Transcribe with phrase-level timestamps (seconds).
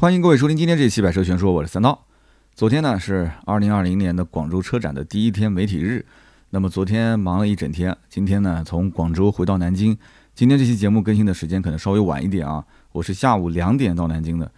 [0.00, 2.06] 欢迎各位收听今天这期《百车全说》，我是三刀。
[2.54, 6.06] 昨天呢是二零二零年的广州车展的第一天媒体日，
[6.50, 9.98] 那么昨天忙了一整天，今天呢从广州回到南京。
[10.36, 14.52] 今天这期节目更新的时间可能稍微晚一点啊，我是下午两点到南京的，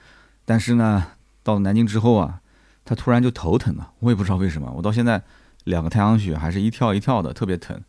[0.45, 1.07] 但是呢
[1.43, 2.43] 到南京之后啊，
[2.85, 5.23] 他突然就头疼了，我也不知道为什么，我到现在
[5.65, 7.81] 两个太阳穴还是一跳一跳的，特别疼。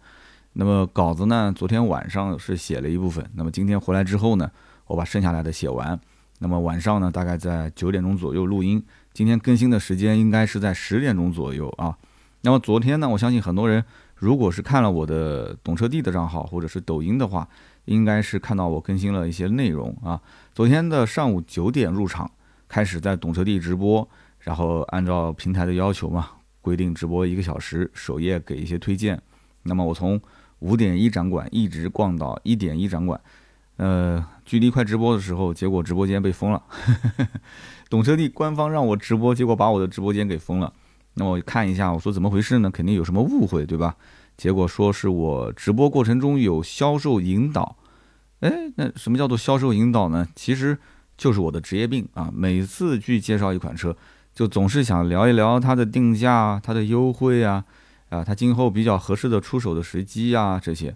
[0.54, 4.50] 那么稿子呢，昨天晚上是写了一部分，那么今天回来之后呢，
[4.88, 6.00] 我把剩下来的写完。
[6.44, 8.84] 那么晚上呢，大概在九点钟左右录音。
[9.14, 11.96] 今天更新的时间应该是在十点钟左右啊。
[12.42, 17.48] 那么昨天呢，我相信很多人如果是看了我的懂车帝的账号或者是抖音的话，
[17.86, 20.20] 应该是看到我更新了一些内容啊。
[20.52, 22.30] 昨天的上午九点入场，
[22.68, 26.30] 开始在懂车帝直播，然后按照平台的要求嘛，
[26.60, 29.22] 规定直播一个小时，首页给一些推荐。
[29.62, 30.20] 那么我从
[30.58, 33.22] 五点一展馆一直逛到一点一展馆。
[33.78, 36.62] 呃，距离快直播的时候，结果直播间被封了。
[37.90, 40.74] 懂车帝官方让我直播，结果把我的直播间给封了。
[41.14, 42.70] 那我看一下，我说怎么回事呢？
[42.70, 43.96] 肯定有什么误会，对吧？
[44.36, 47.78] 结果说是我直播过程中有销售引导。
[48.42, 50.28] 哎，那什么叫做销售引导呢？
[50.36, 50.78] 其实
[51.16, 52.30] 就是我的职业病啊。
[52.36, 53.96] 每次去介绍一款车，
[54.34, 57.64] 就总是想聊一聊它的定价、它的优惠啊，
[58.10, 60.94] 啊，它今后比较合适的出手的时机啊这些。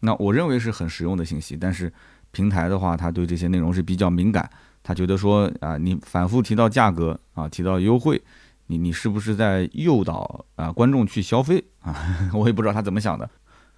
[0.00, 1.90] 那我认为是很实用的信息，但是。
[2.30, 4.48] 平台的话，他对这些内容是比较敏感，
[4.82, 8.20] 他觉得说啊，你反复提到价格啊，提到优惠，
[8.66, 11.94] 你你是不是在诱导啊观众去消费啊？
[12.34, 13.28] 我也不知道他怎么想的。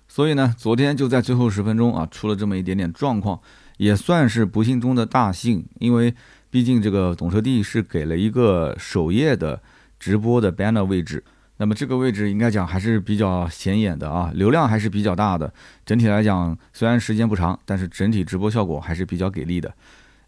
[0.08, 3.40] 所以呢，昨天就在最后十分钟啊，出了这么一点点状况，
[3.76, 6.12] 也算是不幸中的大幸，因为
[6.50, 9.62] 毕竟这个懂车帝是给了一个首页的
[10.00, 11.22] 直播的 banner 位置。
[11.60, 15.52] 那么这个位置应该讲还是比较显眼的啊，流量还是比较大的。
[15.84, 19.70] 整体来讲，虽然时间不长，但是整体直播效果还是比较给力的。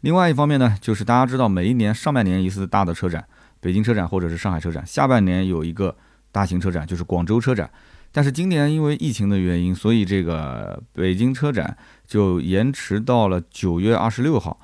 [0.03, 3.25] 另外一方面呢，就是大家知道，每一年上半年一次大的车展，
[3.61, 5.97] 北京车展或者是上海车展，下半年有一个
[6.31, 7.71] 大型车展，就是广州车展。
[8.13, 11.75] 但是今年因为疫情的原因，所以这个北京车展
[12.07, 14.61] 就延迟到了九月二十六号。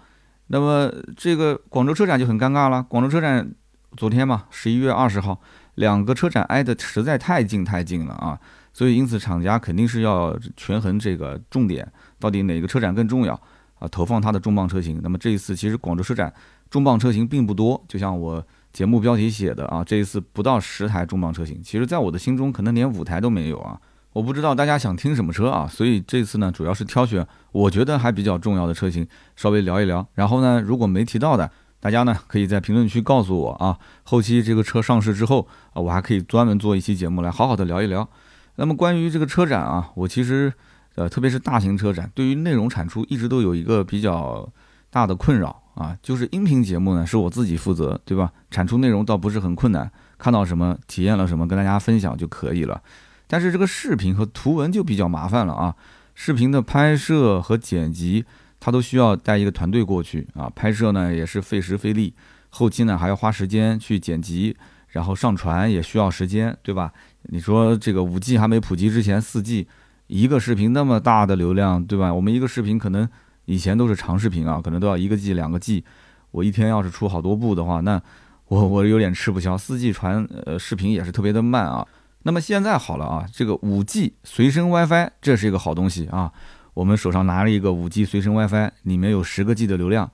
[0.48, 2.82] 那么这个广州车展就很尴尬了。
[2.82, 3.50] 广州车展
[3.96, 5.40] 昨天嘛，十一月二十号。
[5.78, 8.38] 两个车展挨得实在太近太近了啊，
[8.72, 11.86] 所以因此厂家肯定是要权衡这个重点，
[12.18, 13.32] 到底哪个车展更重要
[13.78, 13.86] 啊？
[13.88, 15.00] 投放它的重磅车型。
[15.02, 16.32] 那么这一次其实广州车展
[16.68, 21.62] 重磅车型并不多，就像我节目标题写的啊，这一次不到十台重磅车型。
[21.62, 23.80] 其实，在我的心中可能连五台都没有啊。
[24.12, 29.06] 我不知道大家想听什么车啊，所以这次呢主要是挑选我觉得还比较重要的车型，
[29.36, 30.04] 稍微聊一聊。
[30.14, 31.48] 然后呢，如果没提到的。
[31.80, 38.08] 大家呢可以在评论区告诉我啊，后期这个车上市之后啊，我还可以专门做一期节目来好好的聊一聊。
[38.56, 40.52] 那么关于这个车展啊，我其实
[40.96, 44.50] 呃，特别是大型车展，对于内容产出一直都有一个比较
[44.90, 48.32] 大的困扰啊，就是音频节目呢是我自己负责，对吧？
[48.50, 49.88] 产出内容倒不是很困难，
[50.18, 52.82] 看到什么体验了什么跟大家分享就可以了。
[53.28, 55.76] 但是这个视频和图文就比较麻烦了啊，
[56.16, 58.24] 视频的拍摄和剪辑。
[58.60, 62.14] 他都需要带一个团队过去啊，拍摄呢也是费时费力，
[62.50, 64.56] 后期呢还要花时间去剪辑，
[64.88, 66.92] 然后上传也需要时间，对吧？
[67.30, 69.66] 你说这个五 G 还没普及之前，四 G
[70.06, 72.12] 一个视频那么大的流量，对吧？
[72.12, 73.08] 我们一个视频可能
[73.44, 75.84] 以前都是长视频啊，可能都要一个 G 两个 G，
[76.30, 78.00] 我一天要是出好多部的话，那
[78.48, 79.58] 我我有点吃不消。
[79.58, 81.86] 四 G 传呃视频也是特别的慢啊。
[82.22, 86.32] 那么现在好了啊，这个五 G 随身 WiFi 这是一个好东西啊。
[86.78, 90.08] 我们手上拿了一个五 G 随身 WiFi，里面有十个 G 的流量，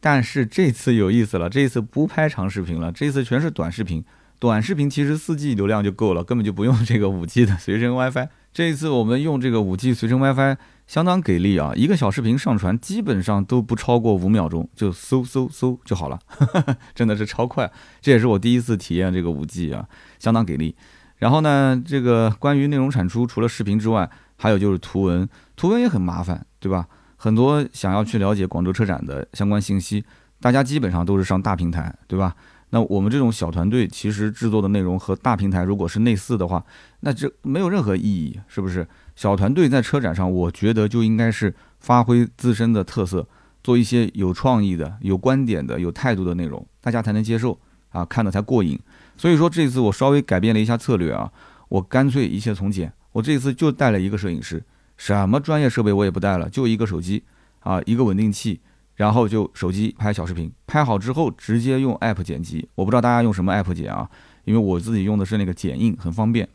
[0.00, 4.04] 但是这次有意思了，这次不拍长视频了，这次全是短视频。
[4.40, 8.26] 短视频其实四 G 流量就够了，根本就不用这个五 G 的 随身 WiFi。
[8.52, 10.56] 这一次我们用这个五 G 随身 WiFi
[10.88, 16.18] 相当给力啊，一个小视频上传基本上都不超过五秒钟，就嗖嗖嗖就好了，
[16.96, 17.70] 真的是超快。
[18.00, 19.86] 这也是我第一次体验这个五 G 啊，
[20.18, 20.74] 相当给力。
[21.18, 25.28] 然后呢，这个关于内容产出，除了视频之外，还有就是图文，
[25.58, 26.86] 图文也很麻烦，对吧？
[27.16, 30.04] 很多想要去了解广州车展的相关信息，
[30.40, 32.36] 大家基本上都是上大平台，对吧？
[32.70, 36.64] 那我们这种小团队，其实制作的内容和大平台如果是类似的话，
[37.00, 38.86] 那这没有任何意义，是不是？
[39.16, 43.26] 小团队在车展上，我觉得就应该是发挥自身的特色，
[43.64, 47.58] 做一些有创意的、有观点的、有态度的内容，大家才能接受
[47.88, 48.78] 啊，看的才过瘾。
[49.16, 51.32] 所以说这次我稍微改变了一下策略啊，
[51.68, 52.92] 我干脆一切从简。
[53.10, 54.62] 我这次就带了一个摄影师，
[54.98, 57.24] 什么专业设备我也不带了，就一个手机
[57.60, 58.60] 啊，一个稳定器，
[58.96, 62.68] 然后就手机拍小视频，拍好之后直接用 app 剪辑。
[62.74, 64.10] 我不知道大家用什么 app 剪啊，
[64.44, 66.46] 因为我自己用的是那个剪映，很方便。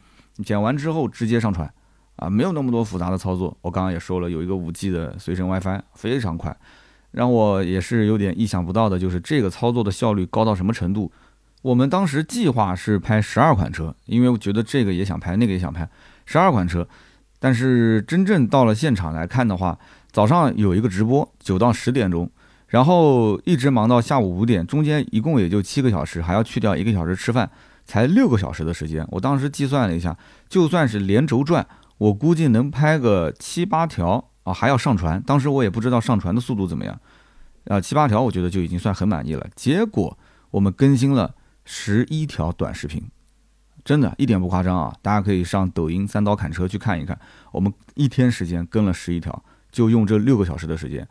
[0.44, 1.74] 剪完之后直接上传，
[2.18, 3.58] 啊，没有那么多复杂的操作。
[3.62, 6.56] 我刚刚也说了，有一个五 G 的随身 WiFi，非常快。
[7.12, 11.12] 让我也是有点意想不到的，就是这个操作的效率高到什么程度。
[11.62, 15.88] 我们当时计划是拍十二款车，因为我觉得这个也想拍，那个也想拍
[16.26, 16.86] 十二款车。
[17.44, 19.78] 但是真正到了现场来看的话，
[20.14, 22.32] 早上有一个直播，九到十点钟，
[22.68, 27.52] 然后一直忙到下午五点，中间一共也就七个小时，还要去掉一个小时吃饭，
[27.84, 29.06] 才六个小时的时间。
[29.12, 30.18] 我当时计算了一下，
[30.48, 31.68] 就算是连轴转，
[31.98, 35.22] 我估计能拍个七八条啊，还要上传。
[35.22, 36.98] 当时我也不知道上传的速度怎么样，
[37.66, 39.46] 啊，七八条我觉得就已经算很满意了。
[39.54, 40.18] 结果
[40.52, 41.36] 我们更新了。
[41.66, 43.02] 十一条短视频，
[43.84, 44.96] 真的一点不夸张啊！
[45.02, 47.20] 大家可以上抖音“三刀砍车”去看一看，
[47.52, 51.06] 我们一天时间更了十一条，就用这六个小时的时间。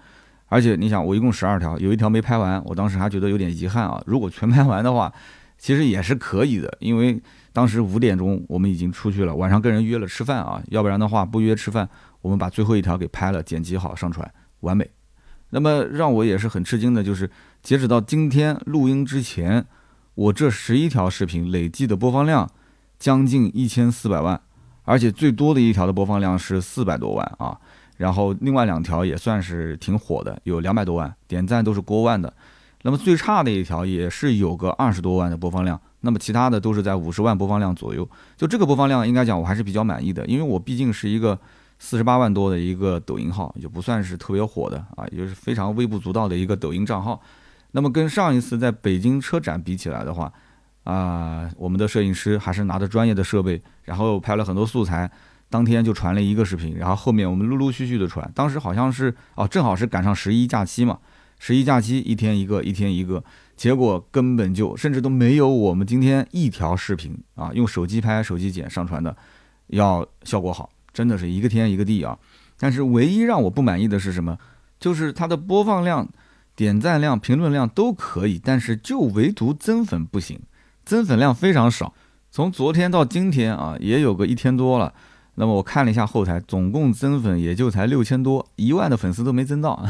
[0.46, 4.02] 而且你想，我一共十二条，有一条没拍完，我当时还觉得有点遗憾啊。
[4.06, 5.12] 如果全拍完的话，
[5.58, 7.20] 其实也是可以的，因为
[7.52, 11.86] 当时五点钟我们已经出去了，晚上跟人约了吃饭啊，要不然的话不约吃饭，
[12.22, 14.90] 我们把最后一条给拍了，剪辑好上传，完美。
[15.50, 17.30] 那么让我也是很吃惊的就是，
[17.62, 19.66] 截止到今天录音之前。
[20.14, 22.50] 我这十一条视频累计的播放量
[23.02, 24.40] 将近一千四百万，
[24.84, 27.58] 而且最多的一条的播放量是四百多万啊，
[27.96, 32.32] 然后另外两条也算是挺火的，有两百多万点赞都是过万的，
[32.82, 41.36] 那么最差的一条也是有个二十多万的播放量，那么其他的都是在五十万播放量左右，就这个播放量应该讲我还是比较满意的，因为我毕竟是一个
[41.80, 47.20] 四十八万多的一个抖音号，也不算是特别火的啊，也就是非常微不足道的一个抖音账号。
[47.72, 50.32] 那么跟上一次在北京车展比起来的话，
[50.84, 55.10] 啊，我们的摄影师还是拿着专业的设备，然后拍了很多素材，
[55.48, 58.30] 当天就传了一个视频，然后后面我们陆陆续续的传。
[58.34, 60.98] 当时好像是哦，正好是赶上十一假期嘛，
[61.38, 63.22] 十一假期一天一个，一天一个，
[63.56, 69.16] 结果根本就甚至都没有我们今天一条视频啊，用手机拍、手机剪上传的
[69.68, 72.18] 要效果好，真的是一个天一个地啊。
[72.58, 74.38] 但是唯一让我不满意的是什么？
[74.80, 76.08] 就是它的播放量。
[76.54, 80.38] 点赞量、评论量都可以，但是就唯独增粉不行，
[80.84, 81.94] 增粉量非常少。
[82.30, 84.94] 从昨天到今天啊，也有个一天多了。
[85.36, 89.82] 那么我看了一下后台，总共增粉也就才六千多，一万的粉丝都没增到。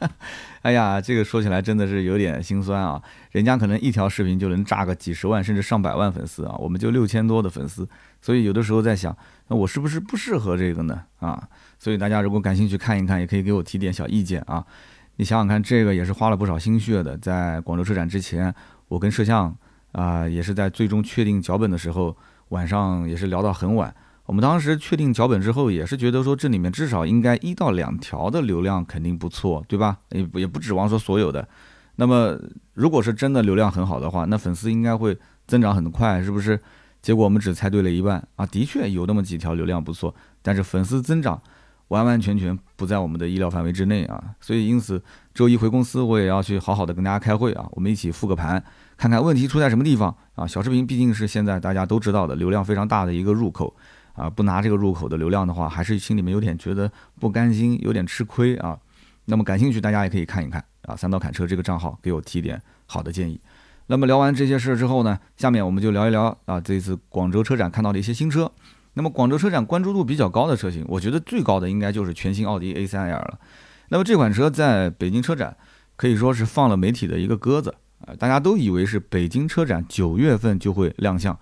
[0.62, 3.02] 哎呀，这个说起来真的是有点心酸啊！
[3.30, 7.86] 人家可能一条视频就能炸个几十万甚至上百万粉丝啊，我们就六千多的粉丝。
[8.22, 9.14] 所以有的时候在想，
[9.48, 11.02] 那我是不是不适合这个呢？
[11.18, 11.46] 啊，
[11.78, 14.64] 所以大家如果感兴趣看一看，也可以给我提点小意见啊。
[15.16, 17.18] 你想想看，这个也是花了不少心血的。
[17.18, 18.54] 在广州车展之前，
[18.88, 19.54] 我跟摄像
[19.96, 22.14] 啊，也是在最终确定脚本的时候，
[22.50, 23.94] 晚上也是聊到很晚。
[24.26, 29.96] 我们当时确定脚本之后，也是觉得说这里面至少应该一到两条的流量肯定不错，对吧？
[30.10, 31.48] 也不也不指望说所有的。
[31.94, 32.38] 那么
[32.74, 35.16] 如果是真的流量很好的话，那粉丝应该会
[35.46, 36.60] 增长很快，是不是？
[37.00, 41.40] 结果我们只猜对了一半啊，的确有那么几条流量不错，但是粉丝增长。
[41.88, 45.00] 完完全全不在我们的意料范围之内啊，所以因此
[45.32, 48.60] 周一回公司我也要去好好的跟大家开会啊，我们一起复个盘，
[48.96, 50.46] 看看问题出在什么地方啊。
[50.46, 53.74] 小视频毕竟是现在大家都知道的流量非常大的一个入口
[54.14, 56.90] 啊，不拿这个入口的流量的话，还是心里面有点觉得
[57.20, 58.78] 不甘心，有点吃亏啊。
[59.26, 63.40] 那么感兴趣大家也可以看一看啊，三刀砍车这个账号给我提点好的建议。
[63.88, 68.50] 那么聊完这些事儿之后呢，下面我们就聊一聊啊，这次广州车展看到的一些新车。
[68.94, 73.38] 那么广州车展关注度比较高的车型，我觉得最高的应该就是全新奥迪 A3L 了。
[73.90, 75.56] 那么这款车在北京车展
[75.96, 81.32] 可以说是放了媒体的一个鸽子啊，大家都以为是北京车展九月份就会亮相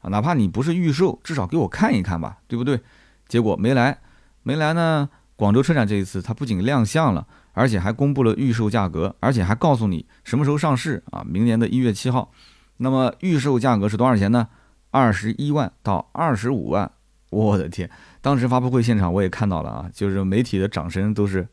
[0.00, 2.80] 啊，哪怕你不是预售，至少给我看一看吧，对不对？
[3.28, 3.98] 结果没来，
[4.42, 5.08] 没来呢。
[5.34, 12.30] 广州车展这一次它不仅亮相了，而且还公布了预售价格，而且还告诉你什么时候上市啊，明年的一月七号。
[12.76, 14.46] 那么预售价格是多少钱呢？
[14.90, 16.90] 二十一万到二十五万。
[17.30, 17.90] 我的天！
[18.20, 21.48] 当时发布会现场我也看到了啊，就是媒体的掌声都是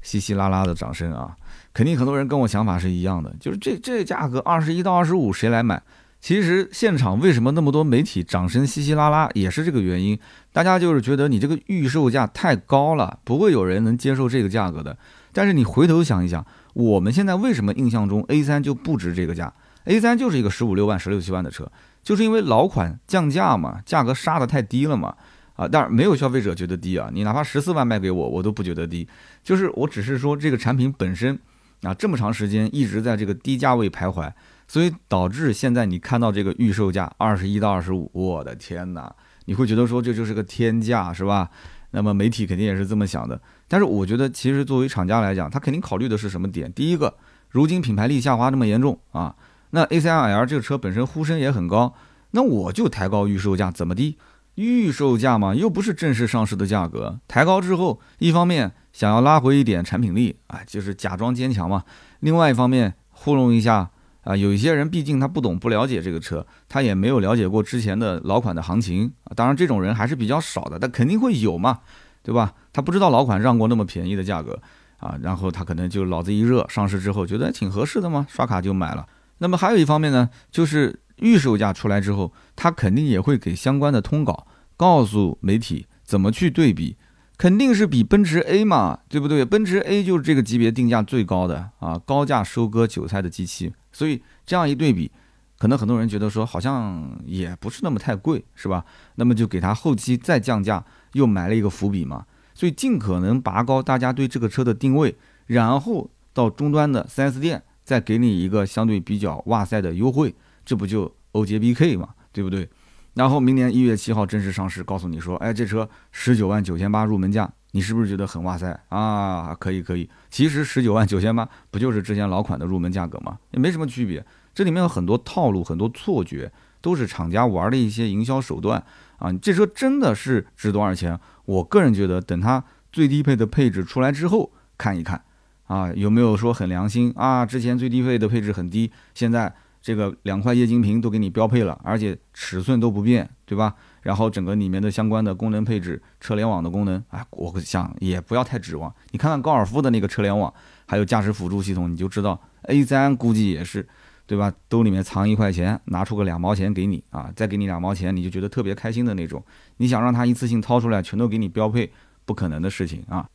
[0.00, 1.36] 稀稀拉拉的掌声啊，
[1.74, 5.82] 肯定很多人跟我想法是一样的，就是这这价格二十一到二十五谁来买？
[6.20, 10.18] 其实现场为什么那么多媒体掌声稀稀拉拉，也是这个原因，
[10.52, 14.96] 大家就是觉得你这个预售价太高了，不会有人能接受这个价格的。
[15.32, 19.52] 但是你回头想一想，我们现在为什么印象中 A3 就不值这个价
[19.84, 21.70] ？A3 就是一个十五六万、十六七万的车。
[22.02, 25.14] 就是因为老款降价嘛，价格杀的太低了嘛，
[25.56, 29.08] 啊，但是没有消费者觉得低啊，你哪怕十四万卖给我，我都不觉得低，
[29.42, 31.38] 就是我只是说这个产品本身
[31.84, 34.32] 啊，这么长时间一直在这个低价位徘徊，
[34.66, 39.14] 所以导致现在你看到这个预售价二十一到二十五，我的天哪，
[39.44, 41.50] 你会觉得说这就是个天价是吧？
[41.90, 46.72] 那么媒体肯定也是这么想的，但是我觉得其实作为厂家来讲，他肯定考虑的是什么点？
[46.72, 47.14] 第一个，
[47.50, 49.36] 如今品牌力下滑这么严重啊。
[49.70, 51.94] 那 A C R L 这个车本身呼声也很高，
[52.32, 54.16] 那我就抬高预售价，怎么的？
[54.56, 61.80] 预售价嘛，又不是正式上市的价格，抬高之后，一方面想要拉回一点产品力啊，就是假装坚强嘛；
[62.20, 63.90] 另外一方面糊弄一下
[64.22, 69.34] 啊，有一些人毕竟他不懂不了解这个车，他也没有了解过之前的老款的行情啊。
[69.34, 71.80] 当然这种人还是比较少的，但肯定会有嘛，
[72.22, 72.54] 对吧？
[72.72, 74.58] 他不知道老款让过那么便宜的价格
[74.98, 79.04] 啊，然后他可能就脑子一热，上市之后觉得挺合适的嘛，刷卡就买了。
[79.38, 84.46] 那么还有一方面呢，就是预售价出来之后，他肯定也会给相关的通稿，
[84.76, 86.96] 告诉媒体怎么去对比，
[87.44, 89.44] 肯定是比奔驰 A 嘛，对不对？
[89.44, 95.12] 奔驰 A 就是这个级别定价最高的啊，高价收割韭菜的机器，所以这样一对比，
[95.58, 98.82] 可能很多人觉得说好像也不是那么太贵，是吧？
[99.16, 100.82] 那么就给它后期再降价，
[101.12, 102.24] 又埋了一个伏笔嘛，
[102.54, 105.14] 所以尽可能拔高大家对这个车的定位，
[105.48, 107.62] 然后到终端的 4S 店。
[107.84, 110.34] 再给你一个相对比较哇塞的优惠，
[110.64, 112.66] 这不就 OJBK 嘛，对不对？
[113.14, 119.54] 然后明年一月七号正式上市，告诉你说，哎，这车十九万九千八入门价，你是不是觉得很哇塞啊？
[119.54, 123.38] 可以可以，其实十九万九千八不就是之前老款的入门价格吗？
[123.52, 124.24] 也没什么区别。
[124.52, 128.84] 这里面有很多套路，很多错觉，都是厂家玩的一些营销手段
[129.18, 129.32] 啊。
[129.32, 131.18] 这车真的是值多少钱？
[131.44, 135.22] 我个人觉得，等它最低配的配置出来之后看一看。
[135.66, 137.46] 啊，有没有说很良心啊？
[137.46, 139.54] 之前最低配的配置很低，现在
[139.84, 143.74] 这个两块液晶屏都给你标配了，而且尺寸都不变，对吧？
[144.00, 148.90] 然后整个里面的相关的功能配置、车联网的功能，啊，我想也不要太指望。
[149.10, 150.50] 你看看高尔夫的那个车联网，
[150.86, 153.86] 还有驾驶辅助系统，你就知道 A3 估计也是，
[154.26, 154.50] 对吧？
[154.70, 159.44] 兜里面藏一块钱，拿出个两毛钱给你啊，再给你两毛钱，你就觉得特别开心的那种。
[159.76, 161.92] 你想让他一次性掏出来全都给你标配，
[162.24, 163.28] 不可能的事情啊。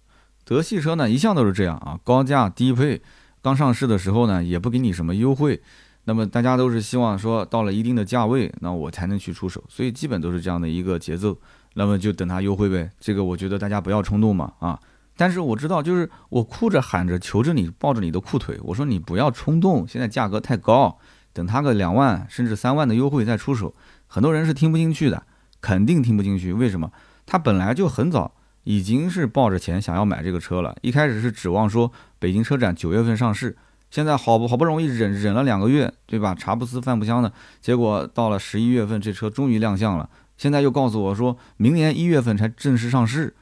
[0.43, 2.99] 德系车呢，一向都是这样啊，高价低配，
[3.39, 5.61] 刚上市的时候呢，也不给你什么优惠，
[6.09, 11.37] 那么大家都是希望说到了一定的价位，那我才能去出手，所以基本都是这样的一个节奏，
[11.75, 12.89] 那么就等它优惠呗。
[12.99, 14.79] 这个我觉得大家不要冲动嘛啊，
[15.15, 20.97] 但是我知道，就是我哭着喊着求着你，抱着你的裤腿，我说你不要冲动，现在价格太高，
[21.31, 23.75] 等它个两万甚至三万的优惠再出手，
[24.07, 25.21] 很多人是听不进去的，
[25.61, 26.91] 肯定听不进去，为什么？
[27.27, 28.33] 他本来就很早。
[28.65, 33.55] 已经是抱着钱想要买这个车了，一开始是指望说北京车展九月份上市，
[33.89, 36.35] 现在好不好不容易忍忍了两个月，对吧？
[36.35, 43.35] 茶不思饭不香的，结果到了十一月份，这车终于亮相了，现在又告诉我说明年一月份才正式上市，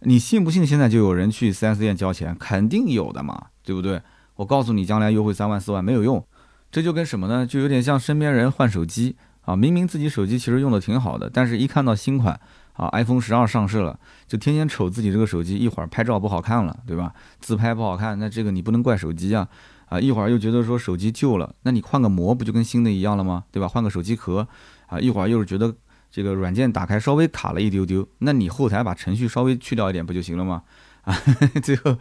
[0.00, 0.66] 你信不信？
[0.66, 4.02] 现在就有人去 4S 店交钱，肯定有的嘛，对不对？
[4.36, 6.24] 我告诉你，将来优惠三万四万没有用，
[6.70, 7.46] 这就跟什么呢？
[7.46, 12.38] 就有点像身边人换手机啊，明明自己手机其实用的挺好的，但是一看到新款。
[12.72, 17.12] 啊，iPhone 十二上市了，就天天瞅自己这个手机，一会儿拍照不好看了，对吧？
[17.38, 19.46] 自拍不好看，那这个你不能怪手机啊，
[19.92, 23.44] 啊，一会儿又觉得说手机旧了，那你换个膜不就跟新的一样了吗？
[23.52, 23.68] 对吧？
[23.68, 24.48] 换个手机壳，
[24.86, 25.74] 啊，一会儿又是觉得
[26.10, 30.62] 这个软件打开稍微卡了一丢丢，那你后台把程序稍微去掉一点不就行了吗？
[31.04, 31.14] 啊，
[31.62, 31.98] 最后，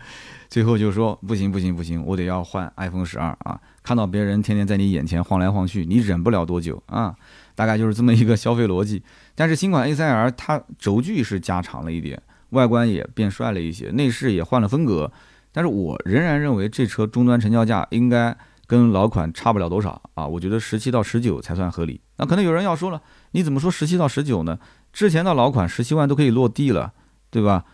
[0.47, 3.59] 最后就说不行不行不行，我得要换 iPhone 十二啊！
[3.83, 7.13] 看到别人天天在你眼前晃来晃去，你忍不了多久啊！
[7.55, 9.03] 大概就是这么一个消费逻辑。
[9.35, 12.21] 但是新款 A3L 它轴距是加长了一点，
[12.51, 15.11] 外观也变帅了一些，内饰也换了风格。
[15.51, 20.25] 但是我仍然认为这车终端成交价应该跟老款差不了多少啊！
[20.25, 21.99] 我觉得十七到十九才算合理。
[22.17, 24.57] 那可能有人要说了，你怎么说十七到十九呢？
[24.93, 26.93] 之前的老款十七万都可以落地了，
[27.29, 27.65] 对吧？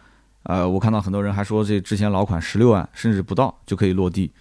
[0.44, 4.32] 呃，我看到很多人还说这之前老款十六万甚至不到就可以落地，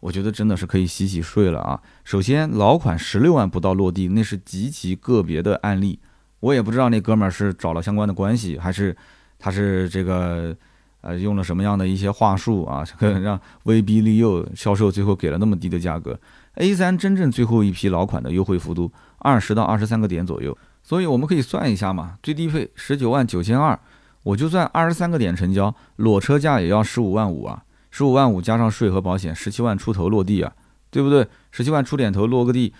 [0.00, 1.80] 我觉得真的是可以洗洗睡了啊。
[2.02, 6.00] 首先，老款十六万不到落地，那是极其个别的案例，
[6.40, 8.96] 我也不知道那哥们儿是找了相关的关系，还是
[9.38, 10.56] 他是这个
[11.00, 12.84] 呃用了什么样的一些话术啊，
[13.22, 16.18] 让威逼利诱销售最后给了那么低的价格。
[16.54, 23.78] A 三真正最后一批老款的优惠幅度二十到二十三个点左右，所以我们可以算一下嘛，最低配十九万九千二。
[24.22, 30.52] 我就算二十三个点成交，裸车价也要十五万五啊，十五万五加上税和保险，十七万出头落地啊，
[30.90, 31.26] 对不对？
[31.50, 32.74] 十七万出点头落个地，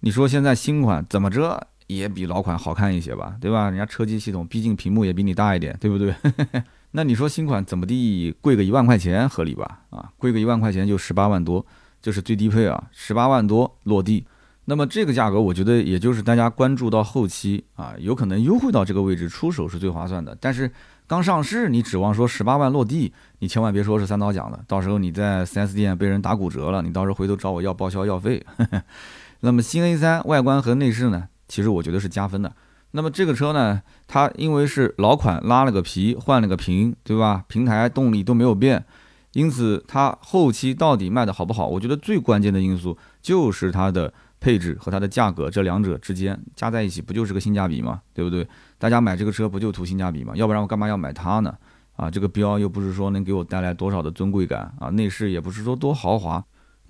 [0.00, 3.68] 你说现在新款怎么着也比老款好看一些吧，对吧？
[3.68, 6.14] 人家车机系统毕竟屏幕也比你大一点，对不对？
[6.92, 9.80] 那你说新款怎么地贵个一万块钱合理吧？
[9.90, 11.64] 啊，贵个一万块钱就十八万多，
[12.00, 14.26] 就是最低配啊，十八万多落地。
[14.64, 20.36] 那么这个价格，我觉得也就是大家关注到后期啊，有可能优惠到这个位置出手是最划算的。
[20.40, 20.70] 但是
[21.06, 28.44] 刚上市，你指望说十八万落地，你千万别说是三刀奖的，到时候你在 4S 店被人打骨折了，你到时候回头找我要报销药费。
[29.40, 32.52] 那么新 A3 外观和内饰呢，其实我觉得是加分的。
[32.90, 37.44] 那么这个车呢，它因为是老款拉了个皮换了个屏，对吧？
[37.48, 38.84] 平台动力都没有变，
[39.32, 44.12] 因此它后期到底卖的好不好，我觉得最关键的因素就是它的。
[44.40, 48.00] 配置和它的价格这两者之间加在一起，不就是个性价比吗？
[48.14, 48.46] 对不对？
[48.78, 50.32] 大家买这个车不就图性价比吗？
[50.36, 51.52] 要不然我干嘛要买它呢？
[51.96, 56.40] 啊，这个标又不是说能给我带来多少的尊贵感啊，内饰也不是说多豪华。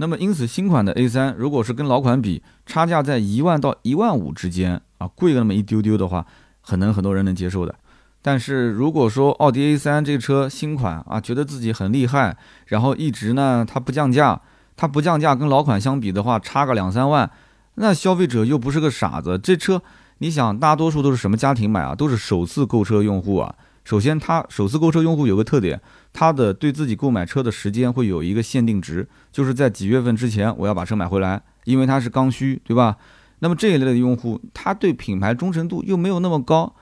[0.00, 6.24] 那么因此，新款的 A3 如果是跟老款比，差价在一万到一万五之间啊，贵了那么一丢丢的话，
[6.62, 7.74] 可能很多人能接受的。
[8.22, 12.36] 但是如果说奥迪 A3 这车新款啊，觉得自己很厉害，
[12.66, 14.40] 然后一直呢它不降价，
[14.76, 17.28] 它不降价跟老款相比的话，差个两三万，
[17.74, 19.82] 那消费者又不是个傻子，这车
[20.18, 21.94] 你想，大多数都是什么家庭买啊？
[21.94, 23.52] 都是首次购车用户啊。
[23.88, 25.80] 首先，他首次购车用户有个特点，
[26.12, 32.98] 他的对自己购买车的时间会有一个限定值，就是在几月份之前我要把车买回来，因为它是刚需，对吧？
[33.38, 36.74] 那么这一类的用户，他对品牌忠诚度又没有那么高，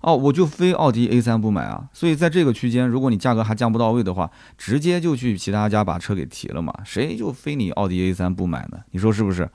[0.00, 1.86] 哦，我就非奥迪 A3 不买啊。
[1.92, 8.78] 所以在这个区间，如果你价格还降不到位的话，直接就去其他家把车给提了嘛，谁就非你奥迪 A3 不买呢？
[8.92, 9.46] 你说是不是？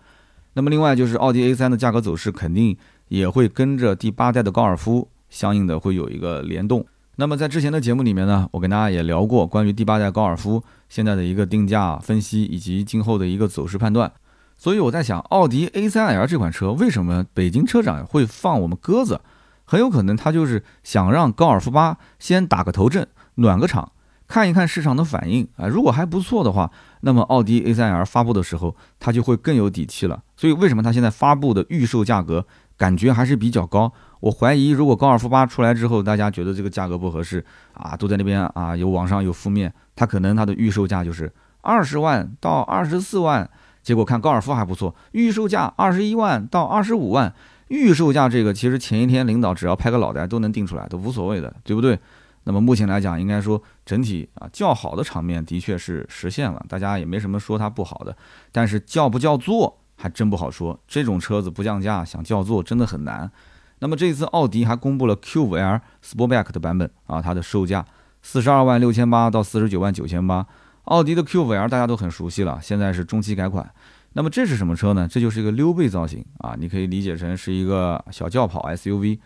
[0.54, 6.86] 那么另外就是奥迪 A3 的价格走势肯定也会跟着第八代的高尔夫相应的会有一个联动。
[7.20, 14.10] 那么在之前的节目里面呢，我跟大家也聊过关于第八代高尔夫现在的一个定价分析以及今后的一个走势判断。
[14.56, 19.20] 所以我在想，奥迪 A3L 这款车为什么北京车展会放我们鸽子？
[19.66, 23.92] 很有可能他就是想让高尔夫八先打个头阵，暖个场，
[24.26, 25.68] 看一看市场的反应啊。
[25.68, 26.72] 如果还不错的话，
[27.02, 30.24] 那么奥迪 A3L 发布的时候，它就会更有底气了。
[30.38, 32.48] 所以为什么它现在发布的预售价格
[32.78, 33.92] 感觉还是比较高？
[34.20, 43.50] 我怀疑，如果高尔夫八出来之后，大家觉得这个价格不合适啊，都在那边啊，有网上有负面，它可能它的预售价就是二十万到二十四万，
[43.82, 47.34] 结果看高尔夫还不错，预售价二十一万到二十五万，
[47.70, 51.98] 预售价这个其实前一天领导只要拍个脑袋都能定出来，都无所谓的，对不对？
[52.44, 58.16] 那么目前来讲，应该说整体啊较好的场面的确是实现了，大家也没什么说它不好的，
[58.52, 63.32] 但是叫不叫座还真不好说，这种车子不降价想叫座真的很难。
[63.80, 67.86] 那么这次奥迪还公布了 Q5L Sportback 的版本啊，它的售价
[68.22, 70.46] 四十二万六千八到四十九万九千八。
[70.86, 73.70] 奥迪的 Q5L 大家都很熟悉了，现在是中期改款。
[74.14, 75.08] 那么这是什么车呢？
[75.08, 79.20] 这就是一个溜背造型啊，你可以理解成是一个小轿跑 SUV。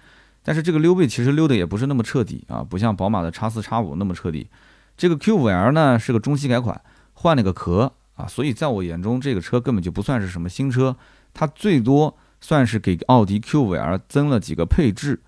[0.43, 4.49] 但是这个溜背其实溜的也不是那么彻底啊，不像宝马的 X4、X5 那么彻底。
[4.97, 6.79] 这个 Q5L 呢是个中期改款，
[7.13, 10.95] 换了个壳啊，所以在我眼中这个车根本就不算是什么新车，
[11.33, 12.15] 它最多。
[12.43, 15.21] 算是给奥迪 Q5L 增了几个配置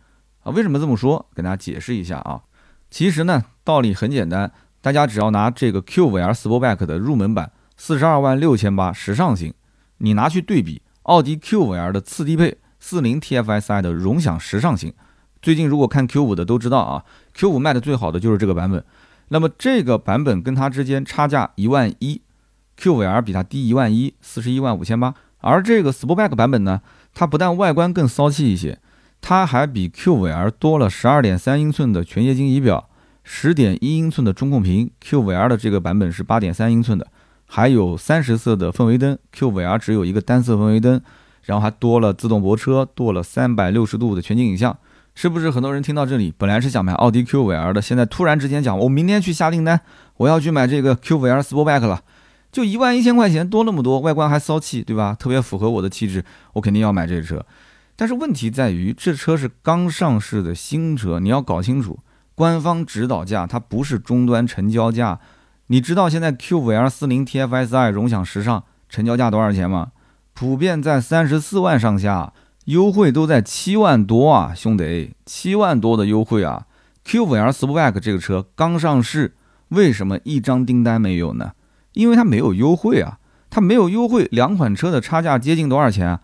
[0.44, 0.52] 啊？
[0.52, 1.26] 为什么这么说？
[1.34, 2.42] 跟大家解释一下啊。
[2.92, 4.52] 其实呢，道理很简单，
[4.82, 9.54] 大家只要拿这个 Q5L Sportback 的入门版，四十二万六千八时尚型，
[10.00, 14.94] 你拿去对比奥迪 Q5L 的次低配四零 TFSI 的荣享时尚型。
[15.42, 18.84] 最近如果看 Q5 的都知道啊，Q5 卖的最好的就是这个版本。
[19.30, 22.22] 那么这个版本跟它之间差价一万一
[22.78, 25.16] ，Q5L 比它低一万一，四十一万五千八。
[25.40, 26.82] 而这个 Sportback 版本呢？
[27.16, 28.78] 它不但外观更骚气一些，
[29.22, 32.90] 它还比 Q5L 多了十二点三英寸的全液晶仪表，
[33.24, 34.92] 十点一英寸的中控屏。
[35.02, 37.08] Q5L 的这个版本是八点三英寸的，
[37.48, 39.18] 还有三十色的氛围灯。
[39.34, 41.02] Q5L 只有一个单色氛围灯，
[41.44, 44.78] 然后还多了自动泊车，多了三百六十度的全景影像。
[45.16, 49.80] 是不是很多人听到这里，本来是想买奥迪 Q5L 的，现在突然之间讲，我明天去下订单，
[50.18, 52.02] 我要去买这个 Q5L Sportback 了。
[52.56, 55.14] 就一万一千块钱多那么多，外观还骚气，对吧？
[55.20, 57.46] 特别符合我的气质，我肯定要买这车。
[57.98, 62.00] 但是问题在于，这车是刚上市的新车，你要搞清楚，
[62.34, 65.20] 官方指导价它不是终端成交价。
[65.68, 69.92] 你知道现在 Q5L 四零 TFSI 荣享时尚成交价多少钱吗？
[70.34, 72.32] 普遍在三十四万上下，
[72.68, 76.68] 优惠都在七万多啊，兄弟，七万多的优惠啊
[77.06, 79.36] ！Q5L Sportback 这个车刚上市，
[79.68, 81.52] 为什么一张订单没有呢？
[81.96, 83.18] 因为它没有优惠啊，
[83.50, 86.22] 它没有优惠，两款车的差价接近多少钱啊？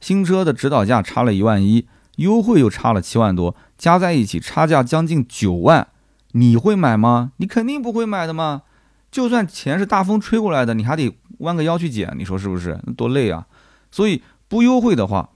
[0.00, 5.86] 新车的指导价差了一万一，优惠又差了七万多，加在一起差价将近九万，
[6.32, 7.30] 你会买吗？
[7.38, 8.62] 你肯定不会买的嘛！
[9.10, 12.78] 就算钱是大风吹过来的，你还得弯个腰去捡，你说是不是？
[12.84, 13.46] 那多累啊！
[13.92, 15.30] 所以不优惠的话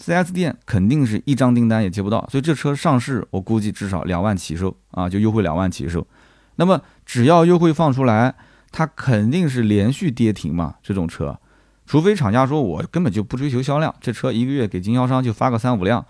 [0.00, 2.26] ，4S 店肯定是一张订单也接不到。
[2.30, 6.06] 所以这车上市，我估计至少两万起售啊，就优惠两万起售。
[6.54, 8.36] 那么只要优惠放出来。
[8.76, 11.38] 它肯定是连续跌停嘛，这种车，
[11.86, 16.04] 除非厂家说我根本就不追求销量，这车一个月给经销商就发个三五辆，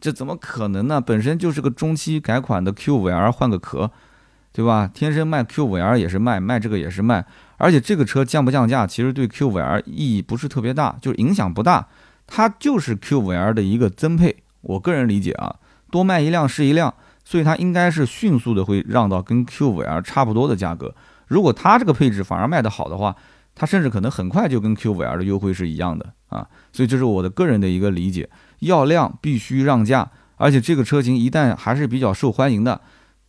[0.00, 1.00] 这怎么可能呢？
[1.00, 3.88] 本身就是个中期改款的 Q5L 换个壳，
[4.52, 4.90] 对吧？
[4.92, 7.24] 天生卖 Q5L 也是卖，卖这个也是卖，
[7.56, 11.86] 而且这个车降不降价，其实对 Q5L 意义不是特别大，就是影响不大，
[12.26, 14.42] 它就是 Q5L 的一个增配。
[14.62, 15.54] 我个人理解啊，
[15.92, 20.92] 多卖一辆是一辆，所以它应该是迅速的会让到跟 Q5L 差不多的价格。
[21.28, 23.14] 如果它这个配置反而卖得好的话，
[23.54, 26.48] 它甚至可能很快就跟 Q5L 的优惠是一样的，啊。
[26.72, 28.28] 所以这是我的个人的一个理解，
[28.60, 32.80] 要量必须让价，而且这个车型一旦还是比较受欢迎的，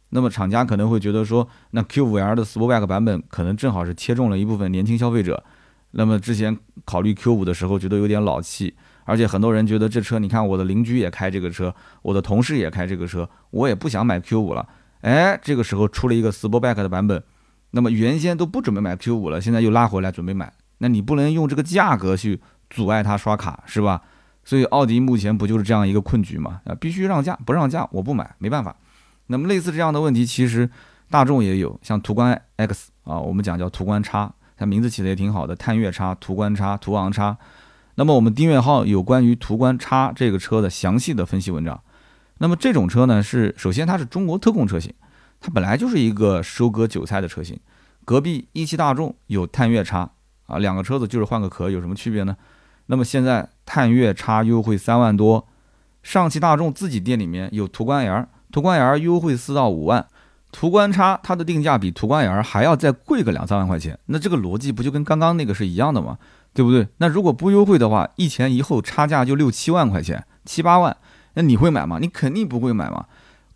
[0.09, 5.43] 那么厂家可能会觉得说，那 Q5L 的 Sportback 版本可能正好是切中了一部分年轻消费者。
[5.91, 8.75] 那么之前考虑 Q5 的时候，觉得有点老气。
[9.05, 14.67] 而且很多人觉得这车，你看我的邻居也开这个车，我的同事也开这个车，我也不想买 Q5 了。
[15.01, 17.23] 哎，这个时候出了一个 Sportback 的版本，
[17.71, 24.01] 那么原先都不准备买 Q5 了，现在又拉回来准备买，那你不能用这个价格去阻碍他刷卡，是吧？
[24.43, 26.61] 所以奥迪目前不就是这样一个困局吗？
[26.65, 28.75] 啊，必须让价，不让价我不买，没办法。
[29.27, 30.67] 那么类似这样的问题，其实
[31.09, 37.37] 大众也有，像途观 X 啊，我们讲叫途观叉，它名字起的也挺好的，探岳叉、途观叉、途昂叉。
[37.95, 41.79] 那么我们订阅号有关于途观叉这个车的详细的分析文章。
[42.39, 44.91] 那么这种车呢，是首先它是中国特供车型，
[45.39, 47.59] 它本来就是一个收割韭菜的车型。
[48.05, 50.09] 隔壁一汽大众有探岳叉
[50.47, 52.35] 啊，两个车子就是换个壳，有什么区别呢？
[52.87, 55.47] 那么现在探岳叉优惠三万多，
[56.01, 60.07] 上汽大众自己店里面有途观 L，途观 L 优惠四到五万，
[60.51, 66.17] 途观叉它的定价比途观 L 还要再贵个两三万块钱，那这个逻辑不就跟刚刚那个是一样的吗？
[66.51, 66.87] 对不对？
[66.97, 70.97] 那如果不优惠的话，一前一后差价就六七万块钱，七八万，
[71.35, 71.99] 那你会买吗？
[72.01, 73.05] 你肯定不会买嘛。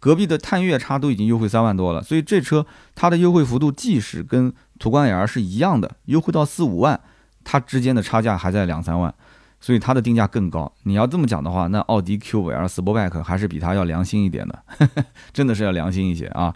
[0.04, 7.00] 隔壁的探岳叉都已经优惠三万多了，所以这车它的优惠幅度即使跟途观 L 是一样的，优惠到四五万，
[7.46, 9.16] 它之间的差价还在两三万，
[9.62, 10.70] 所以它的定价更高。
[10.84, 14.62] 你要这么讲的话，那奥迪 Q5L Sportback 还是比它要良心一点的，
[15.32, 16.54] 真的是要良心一些啊。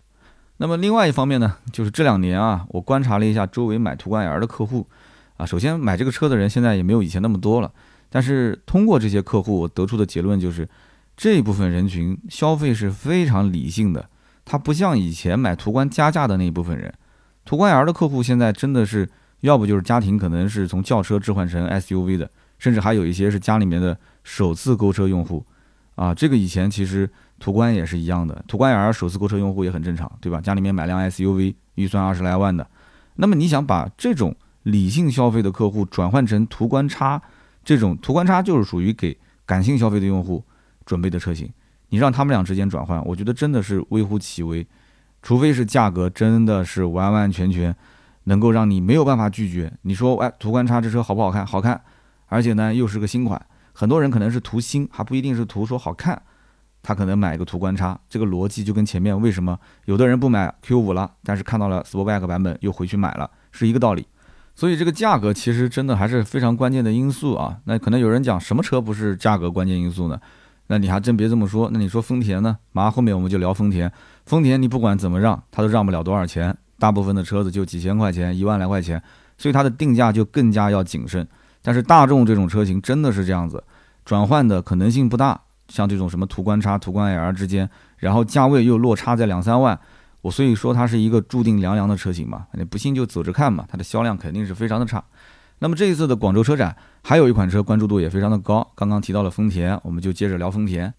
[0.57, 4.85] 那么另外一方面呢，就是这两年啊，我观察了一下周围买途观 L 的客户。
[5.37, 7.71] 啊，首先买这个车的人现在也没有以前那么多了，
[8.09, 10.67] 但是通过这些客户，我得出的结论就是，
[11.17, 14.07] 这一部分人群消费是非常理性的，
[14.45, 16.93] 他不像以前买途观加价的那一部分人。
[17.43, 19.09] 途观 L 的客户现在真的是，
[19.41, 25.45] 要不就是家庭可能是从轿车置换成 SUV 的，甚至还有一些是家里面的首次购车用户。
[25.95, 30.39] 啊，这个以前其实途观也是一样的，途观 L 首次购车用户也很正常，对吧？
[30.39, 32.69] 家里面买辆 SUV，预算二十来万的，
[33.15, 34.35] 那么你想把这种。
[34.63, 37.21] 理性消费的客户转换成途观叉，
[37.63, 40.43] 这种途观叉就是属于给感性消费的用户
[40.87, 41.47] 准备的车型。
[41.89, 44.65] 你让他们俩之间转换，我觉得真的是微乎其微，
[45.21, 47.73] 除非是价格真的是完完全全
[48.23, 49.71] 能够让你没有办法拒绝。
[49.83, 51.45] 你说，哎，途观叉这车好不好看？
[51.45, 51.79] 好看，
[52.25, 53.39] 而且呢又是个新款。
[53.73, 56.21] 很多人可能是图新，还不一定是图说好看，
[56.81, 57.97] 他可能买一个途观叉。
[58.09, 64.07] 这个逻辑就跟前面为什么有的人不买 Q 五了，但是看到了 Sportback 版本又回去买了，是一个道理。
[64.55, 67.59] 所以这个价格其实真的还是非常关键的因素啊。
[67.65, 70.19] 那可能有人讲什么车不是价格关键因素呢？
[70.67, 71.69] 那你还真别这么说。
[71.71, 72.57] 那你说丰田呢？
[72.71, 73.91] 马上后面我们就聊丰田。
[74.25, 79.01] 丰田你不管怎么让，它都让不了多少钱，大部分的车子就几千块钱、一万来块钱，
[79.37, 81.27] 所以它的定价就更加要谨慎。
[81.61, 83.63] 但是大众这种车型真的是这样子，
[84.05, 85.39] 转换的可能性不大。
[85.69, 89.77] 像这种什么途观叉、途观 L 之间，然后价位又落差在两三万。
[90.21, 95.03] 我所以说它是一个注定凉凉的车型嘛，你不信就走着看嘛，它的销量肯定是非常的差。
[95.59, 100.93] 那么这一次的广州车展还有一款车关注度也非常的高，刚刚提到了丰田，我们就接着聊丰田。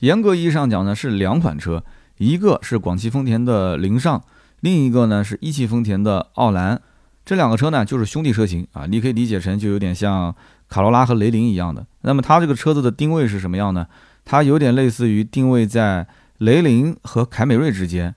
[0.00, 1.82] 严格意义上讲呢是两款车，
[2.18, 4.22] 一个是广汽丰田的凌尚，
[4.60, 6.80] 另一个呢是一汽丰田的奥兰。
[7.24, 10.34] 这两个车呢就是兄弟车型啊，你可以理解成就有点像
[10.68, 11.86] 卡罗拉和雷凌一样的。
[12.02, 13.86] 那么它这个车子的定位是什么样呢？
[14.24, 16.06] 它有点类似于定位在
[16.38, 18.14] 雷凌和凯美瑞之间。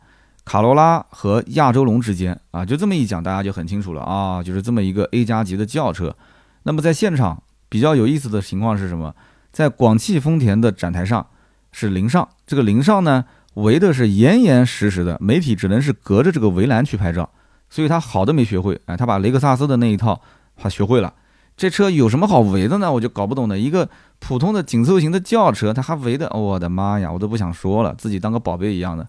[0.47, 6.15] 卡罗拉和亚洲龙之间啊，就这么一讲，大家就很清楚了啊，就是这么一个 A 加级的轿车。
[6.63, 9.13] 那么在现场比较有意思的情况是什么？
[9.51, 11.27] 在广汽丰田的展台上
[11.73, 17.29] 是凌尚，这个凌尚呢围的是严严实实的，媒体只能是隔着这个围栏去拍照，
[17.69, 20.21] 所以他好的没学会，哎，他把雷克萨斯的那一套
[20.55, 21.13] 他学会了。
[21.57, 22.89] 这车有什么好围的呢？
[22.93, 29.05] 我就搞不懂的，一个普通的紧凑型的轿车，他还围的，我的妈呀，我都不想说了，自己当个宝贝一样的。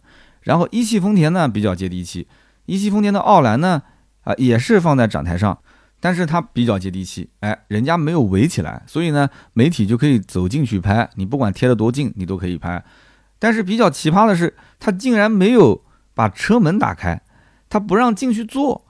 [0.48, 2.26] 然后一汽丰田呢比较接地气，
[2.64, 3.82] 一汽丰田的奥兰呢
[4.22, 5.58] 啊也是放在展台上，
[6.00, 12.82] 但是它比较接地气，哎，人家没有围起来，所以呢媒体就可以走进去拍，你不管贴得多近，你都可以拍。
[13.38, 15.84] 但是比较奇葩的是，它竟然没有
[16.14, 17.20] 把车门打开，
[17.68, 18.86] 它不让进去坐，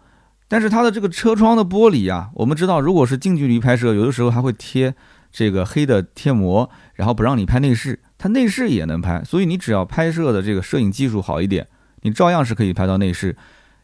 [0.47, 4.95] 但是它的这个车窗的玻璃啊，我们知道如果是近距离拍摄，有的时候还会贴
[5.33, 7.99] 这个黑的贴膜，然后不让你拍内饰。
[8.19, 11.69] 它内饰也能拍，所以你只要拍摄的这个摄影技术好一点，
[12.03, 13.37] 你照样是可以拍到内饰。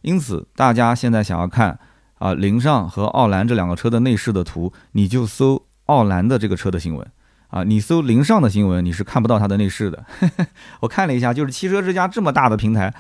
[0.03, 1.79] 因此，大家现在想要看
[2.19, 7.07] 啊，凌尚和奥兰这两个车的内饰的图，你就搜奥兰的这个车的新闻
[7.49, 10.05] 啊，你搜凌尚的新闻，你是看不到它的内饰的。
[10.81, 12.93] 我看了一下，就是汽车之家这么大的平台，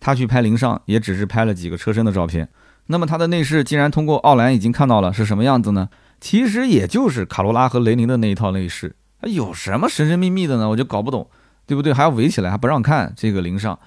[0.00, 2.48] 他去拍凌尚也只是拍了几个车身的照片。
[2.86, 5.88] 那么它的内饰竟然通过奥兰已经看到了是什么样子呢？
[6.20, 8.96] 其实也就是卡罗拉和雷凌的那一套内饰，
[9.28, 10.68] 有什么神神秘秘的呢？
[10.68, 11.28] 我就搞不懂，
[11.66, 11.92] 对不对？
[11.92, 13.78] 还要围起来，还不让看这个零上，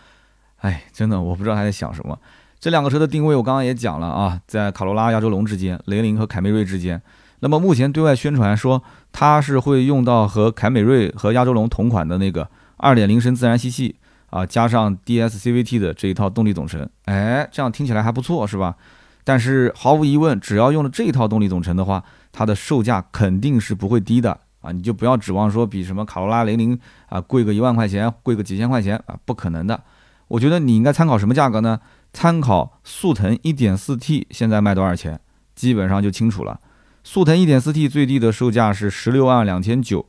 [0.58, 2.18] 哎，真的我不知道他在想什么。
[2.60, 7.02] 这两个车的定位我刚刚也讲了啊，在卡罗拉、亚洲龙之间，雷凌和凯美瑞之间。
[7.42, 13.98] 那么目前对外宣传说它是会用到和凯美瑞和亚洲龙同款的那个2.0升自然吸气
[14.32, 16.90] 啊，加上 DSCVT 的这一套动力总成。
[17.04, 18.76] 哎，这样听起来还不错，是吧？
[19.24, 24.72] 但是毫无疑问，只要用了这一套动力总成的话，它的售价肯定是不会低的啊！
[24.72, 29.80] 你就不要指望说比什么卡罗拉、雷凌啊贵个一万块钱，贵个几千块钱啊，不可能的。
[30.28, 31.80] 我觉得你应该参考什么价格呢？
[32.12, 35.20] 参考速腾 1.4T 现在卖多少钱，
[35.54, 36.60] 基本上就清楚了。
[37.04, 40.06] 速腾 1.4T 最低的售价是十六万两千九，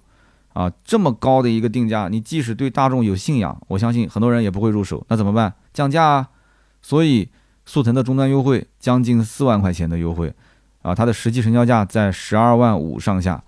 [0.54, 5.04] 啊，这么高的一个定价，你即使对大众有信仰，我相信很多人也不会入手。
[5.08, 5.52] 那怎么办？
[5.74, 6.28] 降价啊！
[6.80, 7.28] 所以
[7.66, 10.32] 速腾的终端优惠将近四万块钱的优惠，
[10.80, 13.42] 啊，它的实际成交价在十二万五上下，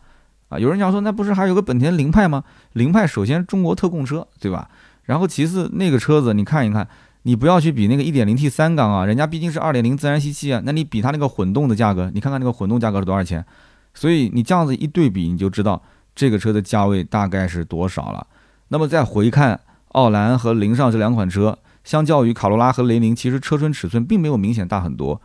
[0.49, 2.45] 啊，有人讲说那不是还有个本田凌派吗？
[2.73, 4.69] 凌派首先中国特供车，对吧？
[5.05, 6.89] 然后其次那个车子你看一看。
[7.23, 13.45] 你不要去比那个 1.0T 三缸啊，人家毕竟是2.0自然吸气啊，那你比它那个混动的价格，你看看那个混动价格是多少钱？
[13.93, 15.83] 所以你这样子一对比，你就知道
[16.15, 18.27] 这个车的价位大概是多少了。
[18.69, 25.21] 那么再回看奥兰和凌尚这两款车，相较于卡罗拉和雷凌，其实车身尺寸并没有明显大很多。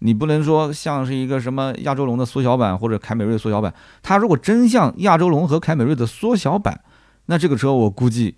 [0.00, 6.82] 你不能说像是一个什么亚洲龙的缩小版或者凯美瑞缩小版，它如果真像亚洲龙和凯美瑞的缩小版，
[7.26, 8.36] 那这个车我估计。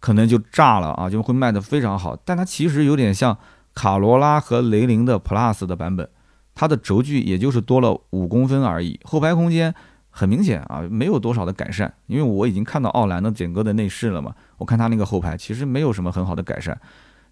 [0.00, 2.14] 可能就炸了啊，就会卖得非常好。
[2.26, 3.38] 但它其实有点像
[3.74, 6.06] 卡罗拉和雷凌的 Plus 的版本，
[6.54, 9.00] 它的轴距也就是多了五公分而已。
[9.04, 9.74] 后排空间
[10.10, 11.90] 很明显啊，没有多少的改善。
[12.06, 16.78] 因为我已经看到奥兰的整个的内饰了嘛，我看它那个后排其实没有什么很好的改善。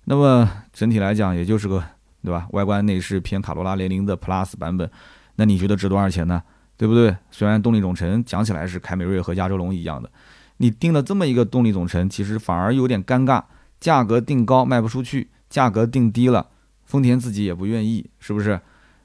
[0.05, 1.85] 那么整体来讲，也就是个
[2.23, 2.47] 对吧？
[2.51, 4.91] 外观内饰偏卡罗拉雷凌的 Plus 版本，
[5.37, 6.43] 那你觉得值多少钱呢？
[6.77, 7.17] 对不对？
[7.31, 10.11] 虽然动力总成讲起来是凯美瑞和亚洲龙一样的。
[10.57, 13.43] 你定了这么一个动力总成，其实反而有点尴尬。
[13.81, 16.47] 价格定高卖不出去，价格定低了，
[16.85, 18.61] 丰田自己也不愿意，是不是？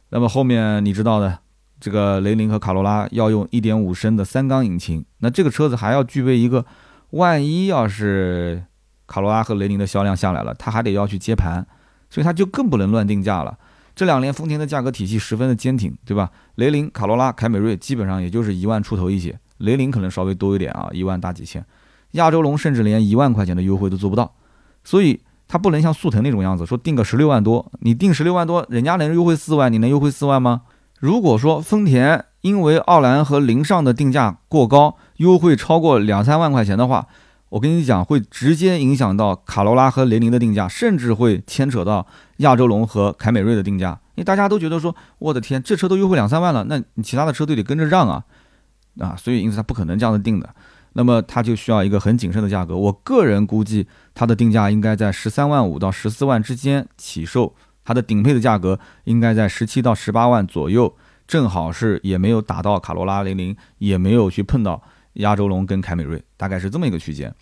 [0.09, 1.39] 那么后面你知道的，
[1.79, 6.63] 这个雷凌和卡罗拉要用1.5升的三缸引擎，那这个车子还要具备一个，
[7.09, 8.63] 万一要是
[9.07, 11.65] 卡罗拉和雷凌的销量下来了，它还得要去接盘，
[12.09, 13.57] 所以它就更不能乱定价了。
[13.95, 16.29] 这两年丰田的价格体系十分的坚挺，对吧？
[16.55, 19.37] 雷凌、卡罗拉、凯美瑞基本上也就是一万出头一些。
[19.57, 21.65] 雷凌可能稍微多一点啊，一万大几千，
[22.11, 24.31] 亚洲龙甚至连一万块钱的优惠都做不到，
[24.83, 30.61] 所以它不能像速腾那种样子，说定个十六万多，你定十六万多，人家能优惠四万，你能优惠四万吗？
[30.99, 37.07] 如果说丰田因为奥兰和凌尚的定价过高，优惠超过两三万块钱的话，
[37.49, 42.05] 我跟你讲，会直接影响到卡罗拉和雷凌的定价，甚至会牵扯到
[42.37, 48.23] 亚洲龙和凯美瑞的定价，因为大家都觉得说，我的天，这车都优惠两三万了，那你其他的车队得跟着让啊。
[48.99, 50.49] 啊，所以因此它不可能这样子定的，
[50.93, 52.75] 那么它就需要一个很谨慎的价格。
[52.75, 57.53] 我个人估计它的定价应该在十三万五到十四万之间起售，
[57.85, 60.95] 它的顶配的价格应该在十七到十八万左右，
[61.27, 64.81] 正好是也没有打到卡罗拉、雷凌，也没有去碰到
[65.17, 67.33] 亚洲龙跟凯美瑞，大概是这么一个区间。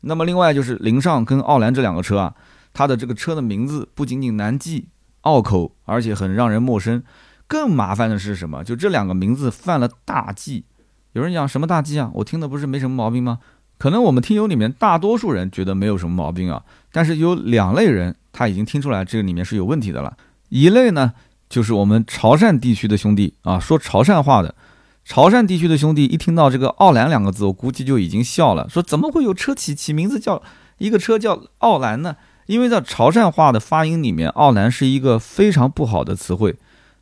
[0.00, 2.34] 那么另外就是凌尚跟奥兰这两个车啊，
[2.72, 4.88] 它的这个车的名字不仅仅难记、
[5.22, 7.02] 拗口，而且很让人陌生。
[7.46, 8.64] 更麻烦的是什么？
[8.64, 10.64] 就这两个名字犯了大忌。
[11.12, 12.10] 有人讲什么大忌啊？
[12.14, 13.38] 我听的不是没什么毛病吗？
[13.78, 20.16] 可能我们听友里面大多数人觉得没有什么毛病啊，但是有两类人他已经听出来这个里面是有问题的了。
[20.48, 21.12] 一类呢，
[21.48, 24.54] 就是我们潮汕地区的兄弟啊，说潮汕话的。
[25.04, 30.42] 潮汕地区的兄弟一听到这个“奥兰”两个字，我估计就已经笑了，说怎么会有车起起名字叫
[30.78, 32.16] 一个车叫奥兰呢？
[32.46, 36.56] 因为在潮汕话的发音里面，“奥兰”是一个非常不好的词汇。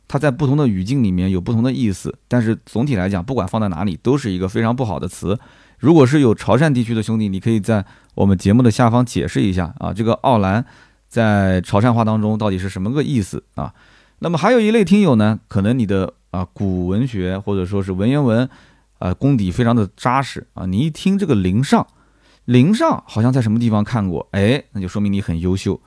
[0.07, 5.39] 它在不同的语境里面有不同的意思，但是总体来讲，不管放在哪里，都是一个非常不好的词。
[5.79, 7.85] 如果是有潮汕地区的兄弟，你可以在
[8.15, 10.65] 我们节目的下方解释一下啊，这个“奥兰”
[11.07, 13.73] 在潮汕话当中到底是什么个意思啊？
[14.19, 18.49] 那么还有一类听友呢，可能你的啊古文学或者说是文言文
[18.97, 21.85] 啊功底非常的扎实啊，你一听这个“陵上”，
[22.45, 25.79] 陵上好像在什么地方看过，哎，那就说明你很优秀。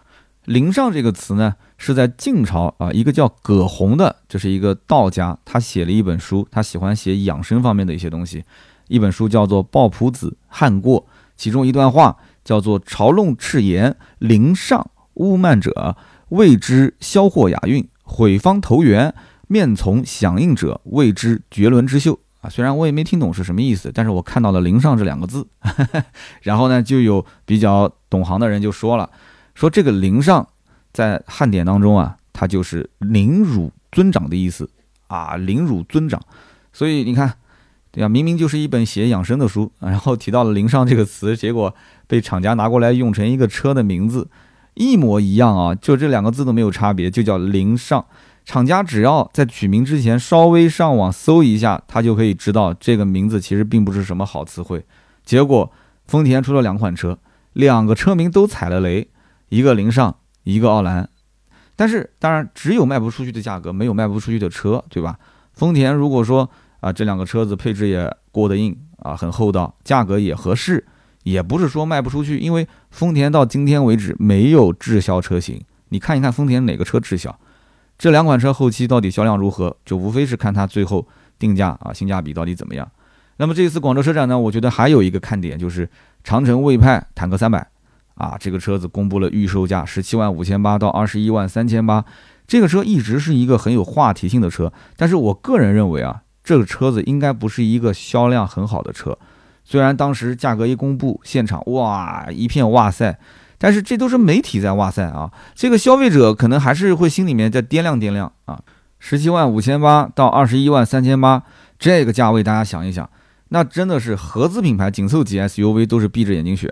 [0.45, 8.45] 陵上这个词呢，是在晋朝啊，一个叫葛洪的，这是一个道家，他写了一本书，他喜欢写养生方面的一些东西，
[8.89, 11.01] 一本书叫做《抱朴子汉过》，
[11.35, 15.97] 其中一段话叫做“朝弄赤颜，陵上污慢者，
[16.29, 19.15] 谓之消祸雅韵；毁方投缘，
[19.49, 25.47] 面从响应者，谓之绝伦之秀。”啊，虽然我也没听懂是什么意思，但是我看到了“灵上”这两个字，
[26.43, 29.09] 然后呢，就有比较懂行的人就说了。
[29.55, 30.47] 说这个“灵上”
[30.93, 34.69] 在汉典当中啊，它就是凌辱尊长的意思
[35.07, 36.21] 啊，凌辱尊长。
[36.71, 37.33] 所以你看，
[37.91, 41.75] 对呀，明明就是一本写养生的书，然后提到了“灵上”这个词，结果
[42.07, 44.29] 被厂家拿过来用成一个车的名字，
[44.75, 48.05] 一模一样啊，就这两个字都没有差别，就叫“灵上”。
[48.45, 54.85] 厂家只要在取名之前稍微上网搜一下，他就可以知道这个名字其实并不是什么好词汇。
[55.25, 55.73] 结果
[56.07, 57.19] 丰田出了两款车，
[57.55, 59.09] 两个车名都踩了雷，
[59.49, 61.09] 一个凌尚，一个奥兰。
[61.75, 65.19] 但是当然只有卖不出去的价格，没有卖不出去的车，对吧？
[65.55, 66.49] 丰田如果说
[66.81, 70.85] 啊这两个车子配置也过得硬啊，很厚道，价格也合适，
[71.23, 75.63] 也不是说卖不出去，因为丰田到今天为止没有滞销车型。
[75.89, 77.37] 你看一看丰田哪个车滞销？
[78.05, 82.87] 这两款车后期到底销量如何，就无非是看它最后定价啊，性价比到底怎么样。
[83.39, 85.89] 那么这一次广州车展呢，我觉得还有一个看点就是
[86.23, 87.67] 长城魏派坦克三百
[88.17, 92.05] 啊，这个车子公布了预售价十七万五千八到二十一万三千八。
[92.47, 99.19] 这个车一直是一个很有话题性的车，但是我个人认为啊，这个车子应该不是一个销量很好的车。
[99.65, 103.19] 虽然当时价格一公布，现场哇一片哇塞。
[103.65, 108.61] 但是这都是媒体在哇塞啊，这个消费者可能还是会心里面在掂量掂量啊。
[108.99, 111.43] 十七万五千八到二十一万三千八
[111.79, 113.09] 这个价位，大家想一想，
[113.49, 116.71] 那真的是合资品牌紧凑级 SUV 都是闭着眼睛选。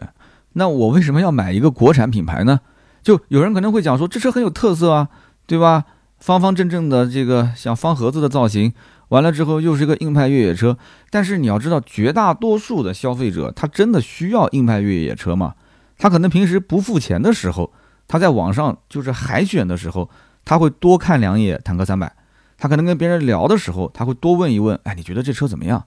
[0.52, 2.60] 那我为什么要买一个国产品牌呢？
[3.02, 5.08] 就有人可能会讲说，这车很有特色啊，
[5.46, 5.84] 对吧？
[6.18, 8.74] 方方正正的这个像方盒子的造型，
[9.08, 10.76] 完了之后又是一个硬派越野车。
[11.08, 15.54] 但是你要知道，绝大多数的消费者他真的需要硬派越野车吗？
[16.02, 17.72] 他可能平时不付钱的时候，
[18.08, 20.10] 他在网上就是海选的时候，
[20.44, 22.12] 他会多看两眼坦克三百。
[22.58, 25.80] 他可能跟别人聊的时候，他会多问一问，哎，你觉得这车怎么样？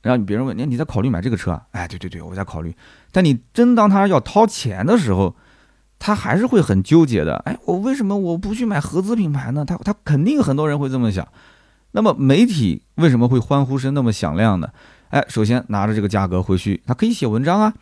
[0.00, 1.62] 然后你别人问，你你在考虑买这个车啊？
[1.70, 2.74] 哎，对对对，我在考虑。
[3.12, 5.36] 但你真当他要掏钱的时候，
[6.00, 7.36] 他还是会很纠结的。
[7.44, 9.64] 哎，我为什么我不去买合资品牌呢？
[9.64, 11.24] 他他肯定很多人会这么想。
[11.92, 14.68] 那么媒体为什么会欢呼声那么响亮呢？
[15.10, 17.72] 哎，首先拿着这个价格回去，他可以写文章啊。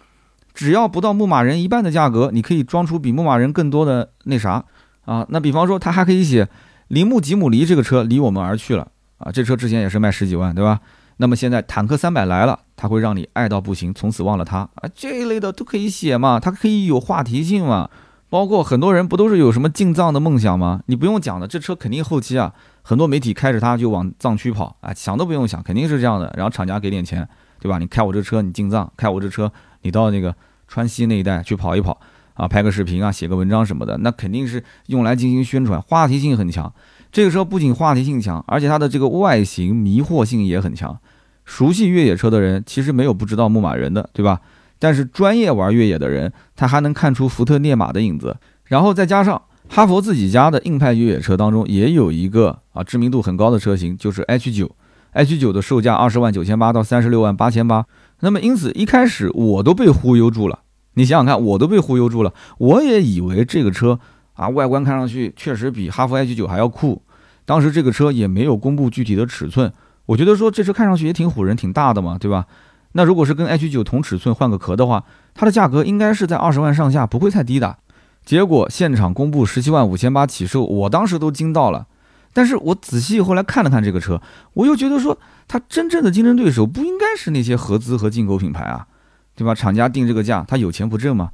[0.52, 4.64] 只要不到牧马人一半的价格，你可以装出比牧马人更多的那啥
[5.04, 5.26] 啊？
[5.30, 6.48] 那比方说，他还可以写
[6.88, 9.30] 铃木吉姆尼这个车离我们而去了啊！
[9.32, 10.80] 这车之前也是卖十几万，对吧？
[11.18, 14.88] 那么现在坦克三百来了，它会让你爱到不行，从此忘了他啊！
[14.94, 17.90] 这一类的都可以写嘛，它可以有话题性嘛。
[18.30, 20.80] 包括很多人不都是有什么进藏的梦想吗？
[20.86, 26.32] 你不用讲的，这车肯定后期啊，很多媒体开着它就往藏区跑啊，想都不用想，肯定是这样的。
[26.36, 27.78] 然后厂家给点钱，对吧？
[27.78, 29.52] 你开我这车，你进藏；开我这车。
[29.82, 30.34] 你到那个
[30.68, 32.00] 川西那一带去跑一跑
[32.34, 36.72] 啊，拍个视频啊，写个文章什么的，那肯定是用来进行宣传，话题性很强。
[37.12, 40.96] 这个车不仅话题性强，而且它的这个外形迷惑性也很强。
[41.44, 44.40] 熟悉越野车的人其实没有不知道牧马人的，对吧？
[44.78, 48.36] 但是专业玩越野的人，他还能看出福特烈马的影子。
[48.64, 54.70] 然后再加上哈佛自己家的硬派越野车当中也有一个啊知名度很高的车型，就是 H 九。
[55.12, 57.84] H 九的售价二十万九千八到三十六万八千八。
[58.20, 60.60] 那么，因此一开始我都被忽悠住了。
[60.94, 62.32] 你想想看，我都被忽悠住了。
[62.58, 63.98] 我也以为这个车
[64.34, 67.02] 啊，外观看上去确实比哈弗 H 九还要酷。
[67.44, 69.72] 当时这个车也没有公布具体的尺寸，
[70.06, 72.46] 我觉得说这车看上去也挺唬人，挺大的嘛，对吧？
[72.92, 75.04] 那如果是跟 H 九同尺寸换个壳的话，
[75.34, 77.78] 它的价格应该是在二十万上下，不会太低的。
[78.24, 81.86] 结果现场公布十七万五千八起售，我当时都惊到了。
[82.32, 84.20] 但是我仔细后来看了看这个车，
[84.54, 88.86] 我又觉得说，它真正的竞争对手不应该是那些合资和进口品牌啊，
[89.34, 89.54] 对吧？
[89.54, 91.30] 厂家定这个价，他有钱不挣吗？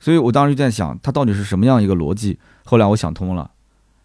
[0.00, 2.38] 所以我当时就在想，它到底是什么样一个逻辑？
[2.64, 3.50] 后来我想通了，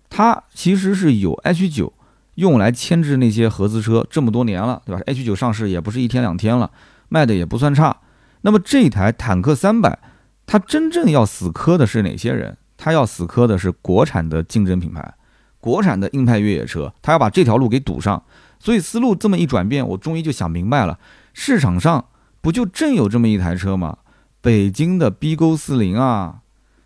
[0.09, 1.93] 它其实是有 H 九
[2.35, 6.71] 用来牵制那些合资车这么多年了，对吧？H 九上市也不是一天两天了，
[7.09, 7.97] 卖的也不算差。
[8.41, 9.99] 那么这台坦克三百，
[10.45, 12.57] 它真正要死磕的是哪些人？
[12.77, 15.13] 它要死磕的是国产的竞争品牌。
[15.59, 18.23] 国产的硬派越野车，他要把这条路给堵上，
[18.59, 20.97] 所以思路这么一转变，我终于就想明白了，
[21.33, 22.05] 市场上
[22.39, 23.97] 不就正有这么一台车吗？
[24.41, 26.39] 北京的 B 勾四零啊，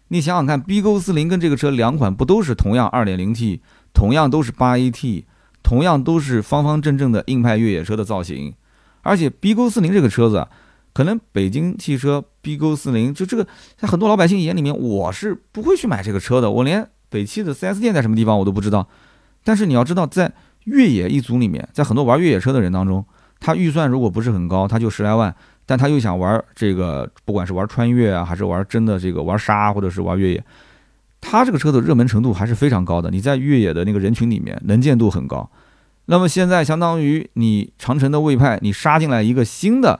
[0.07, 3.59] 你想想看，B 勾四零跟这个车两款不都是同样 2.0T，
[3.93, 5.25] 同样都是 8AT，
[5.61, 8.55] 同样都是方方正正的硬派越野车的造型，
[9.03, 10.47] 而且 B 勾四零这个车子，
[10.93, 16.89] 可能北京汽车 B 勾四零就这个，在很多老百姓眼里面，我是不会去买这个车的，我连。
[17.13, 18.87] 北汽的 4S 店在什么地方我都不知道，
[19.43, 20.33] 但是你要知道，在
[20.63, 23.05] 越野一族里面，在很多玩越野车的人当中，
[23.39, 25.33] 他预算如果不是很高，他就十来万，
[25.67, 30.43] 但他又想玩这个，不管是玩穿越啊，还是玩真的这个玩沙，或者是玩越野，
[31.21, 33.11] 他这个车的热门程度还是非常高的。
[33.11, 35.47] 你在越野的那个人群里面，能见度很高。
[36.05, 39.99] 那么现在相当于你长城的魏派，你杀进来一个新的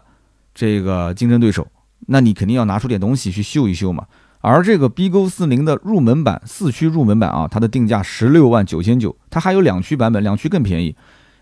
[0.55, 1.67] 这个竞争对手，
[2.07, 4.05] 那你肯定要拿出点东西去秀一秀嘛。
[4.45, 10.93] 而这个 B 勾四零的入门版四驱入门版啊，它的定价十六万九千九，它还有两驱版本，两驱更便宜。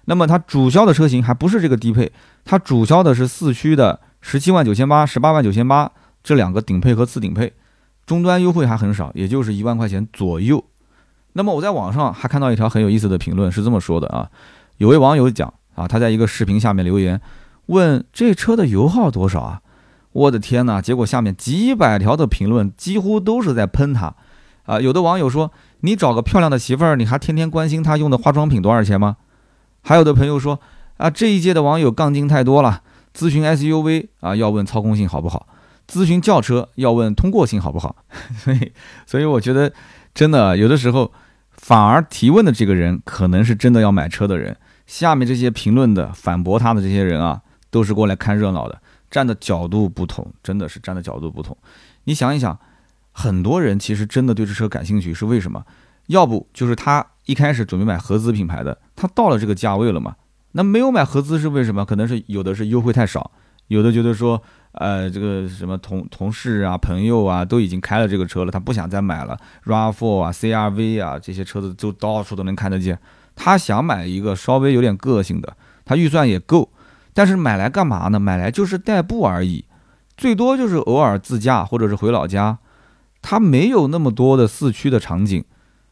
[0.05, 2.11] 那么它主销的车型还不是这个低配，
[2.45, 5.91] 它主销的是四驱的十七万九千八、十八万九千八
[6.23, 7.51] 这两个顶配和次顶配，
[8.05, 10.63] 终端优惠还很少，也就是一万块钱左右。
[11.33, 14.29] 那么我在网上还看到一条很有意思的评论，是这么说的啊，
[14.77, 17.19] 有位网友讲啊，他在一个视频下面留言
[17.65, 19.61] 问这车的油耗多少啊？
[20.11, 20.81] 我的天哪！
[20.81, 24.13] 结果下面几百条的评论几乎都是在喷他
[24.65, 24.79] 啊。
[24.79, 25.51] 有的网友说，
[25.81, 29.17] 你找个漂亮的媳妇儿，你还天天关心她用的化妆品多少钱吗？
[29.81, 30.59] 还有的朋友说
[30.97, 32.81] 啊，这一届的网友杠精太多了，
[33.15, 35.47] 咨询 SUV 啊要问操控性好不好，
[35.89, 37.95] 咨询轿车要问通过性好不好。
[38.37, 38.71] 所以，
[39.05, 39.71] 所以我觉得
[40.13, 41.11] 真的有的时候。
[41.53, 44.57] 反而提问的这个人可能是真的要买车的人，
[44.87, 48.81] 下面这些评论的反驳他的这些人啊，都是过来看热闹的，
[49.11, 51.55] 站的角度不同，真的是站的角度不同。
[52.05, 52.57] 你想一想，
[53.11, 55.63] 很多人其实真的对这车感兴趣是为什么？
[56.07, 60.15] 要不就是他一开始准备买合资品牌的，他到了这个价位了嘛？
[60.53, 61.85] 那没有买合资是为什么？
[61.85, 63.31] 可能是有的是优惠太少，
[63.67, 64.41] 有的觉得说。
[64.73, 69.37] 呃，这个什么同同事啊、朋友啊，都已经开了这个车了，他不想再买了。
[69.65, 72.97] RAV4 啊、CRV 啊这些车子就到处都能看得见。
[73.35, 76.71] 他想买一个稍微有点个性的，他预算也够，
[77.13, 78.19] 但是买来干嘛呢？
[78.19, 79.65] 买来就是代步而已，
[80.15, 82.57] 最多就是偶尔自驾或者是回老家。
[83.21, 85.43] 他没有那么多的四驱的场景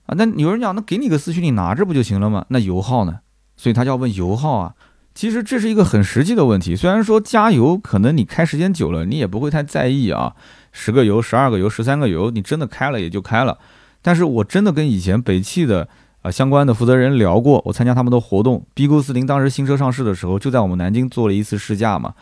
[0.07, 0.15] 啊。
[0.17, 2.45] 那有人讲，那给你个四驱，你拿着不就行了吗？
[2.49, 3.19] 那油耗呢？
[3.55, 4.73] 所以他就要问油耗啊。
[5.13, 10.33] 其实这是一个很实际的问题，虽然说加油可能你开时间久了，你也不会太在意啊，
[10.71, 13.59] 十个油、十二个油、十三个油，你真的开了也就开了。
[14.01, 15.89] 但是我真的跟以前北汽的
[16.21, 22.13] 啊相关的负责人聊过，我参加他们的活动 BQ 四零当时新车上市的时候，就在我们南京做了一次试驾嘛。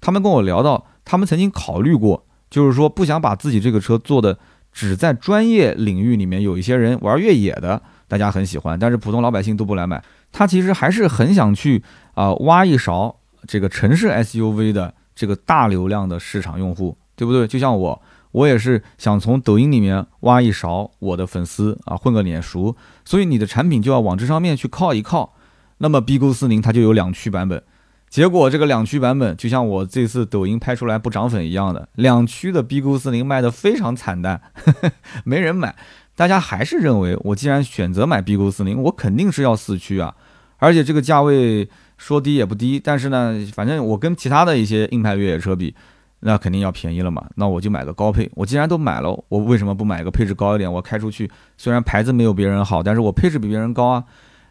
[0.00, 4.38] 他们跟我聊到，他们曾经考虑过，就是说不想把自己这个车做的
[4.72, 10.02] 只在专业领域里面有一些人玩越野的，大家很喜欢，但是普通老百姓都不来买。
[10.32, 11.82] 他其实还是很想去
[12.14, 13.14] 啊挖一勺
[13.46, 17.46] 这个城市 SUV 的这个大流量的市场用户，对不对？
[17.46, 22.76] 就像我，我也是想从抖音里面挖一勺我的粉丝啊，混个脸熟。
[23.04, 25.34] 所以你的产品就要往这上面去靠一靠。
[25.78, 27.62] 那么 B 勾四零它就有两驱版本，
[28.08, 34.40] 结果这个两驱版本就像我这次抖音拍出来不涨粉一样的，两驱的 B 勾四零卖的非常惨淡，
[35.24, 35.74] 没人买。
[36.14, 40.14] 大家还是认为，我既然选择买 B 勾四零，我肯定是要四驱啊。
[40.58, 41.68] 而且这个价位
[41.98, 45.74] 说低也不低，但是呢，反正我跟其他的一些硬派越野车比，
[46.22, 47.24] 那肯定要便宜了嘛。
[47.36, 48.30] 那我就买个高配。
[48.34, 50.72] 我既然都买了，我为什么不买个配置高一点？
[50.72, 54.04] 我开出去虽然牌子没有别人好，但是我配置比别人高啊。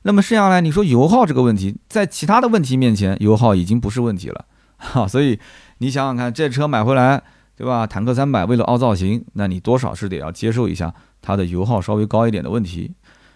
[0.03, 4.45] 那么剩下来，你说油耗这个问题，在其他的问题面前，油耗已经不是问题了。
[4.77, 5.39] 哈，所以
[5.79, 7.21] 你想想看，这车买回来，
[7.55, 7.85] 对吧？
[7.85, 12.93] 坦克三百为了凹造型，那你多少是得要接受一下它的油耗稍微高一点的问题。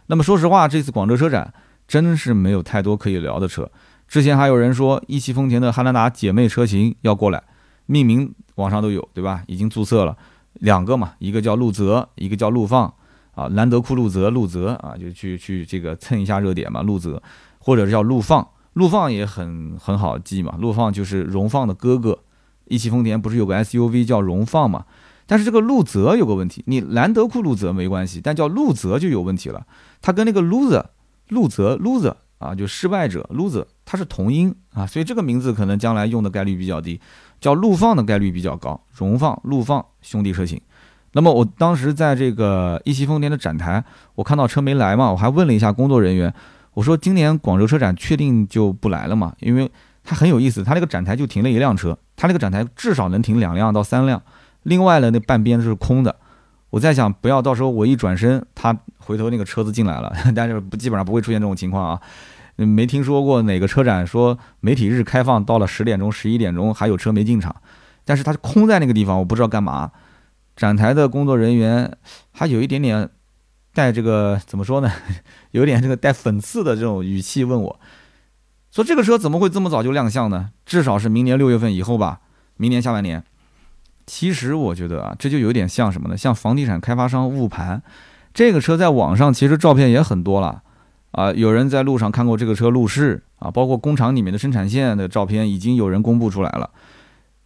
[0.08, 1.54] 那么说实话，这次广州车展。
[1.88, 3.70] 真是没有太多可以聊的车。
[4.08, 7.44] 之前还有人说一汽丰田的汉兰达姐妹车型要过来，
[7.86, 9.44] 命名网上都有，对吧？
[9.48, 10.18] 已经注册了
[10.54, 12.94] 两个嘛，一个叫陆泽，一个叫陆放
[13.34, 13.48] 啊。
[13.50, 16.82] 兰德酷路泽，陆泽啊，就去去这个蹭一下热点嘛。
[16.82, 17.22] 陆泽
[17.60, 20.56] 或者是叫陆放，陆放也很很好记嘛。
[20.60, 22.20] 陆放就是荣放的哥哥。
[22.66, 24.86] 一汽丰田不是有个 SUV 叫荣放嘛？
[25.28, 29.68] 但是这个陆泽有个问题，你兰德酷路泽没关系，但叫陆泽就有问题了。
[30.02, 30.86] 它跟那个 loser。
[31.30, 37.00] 路泽 loser 啊，就失败者 loser，它是同音啊，所以这个名字可能将来用的概率比较低，
[37.40, 38.80] 叫陆放的概率比较高。
[38.94, 40.60] 荣放、陆放兄弟车型。
[41.14, 43.84] 那么我当时在这个一汽丰田的展台，
[44.16, 46.34] 我看到车没来嘛，我还问了一下工作人员，
[46.74, 49.34] 我说今年广州车展确定就不来了嘛？
[49.40, 49.72] 因为
[50.04, 54.22] 它很有意思，它那个展台就停了一辆车，它那个展台至少能停两辆到三辆，
[54.64, 56.16] 另外呢那半边是空的。
[56.76, 62.02] 我在想，不要到时候我一转身，他回头那个车子进来了， 但是不基本上不会出现这种情况啊。
[62.58, 67.56] 没听说过哪个车展说媒体日开放到了十点钟、十一点钟还有车没进场，
[68.04, 69.90] 但是它空在那个地方，我不知道干嘛。
[70.58, 71.90] 展台的工作人员
[72.34, 73.10] 还有一点点
[73.74, 74.92] 带这个怎么说呢？
[75.52, 77.80] 有点这个带讽刺的这种语气问我，
[78.70, 80.50] 说这个车怎么会这么早就亮相呢？
[80.66, 82.20] 至少是明年六月份以后吧，
[82.58, 83.24] 明年下半年。
[84.06, 86.16] 其实我觉得啊，这就有点像什么呢？
[86.16, 87.82] 像房地产开发商误盘。
[88.34, 90.62] 这个车在网上其实照片也很多了
[91.12, 96.70] 啊，有人在路上看过这个车路试啊，包括工厂里面的生产线的照片已经有人公布出来了。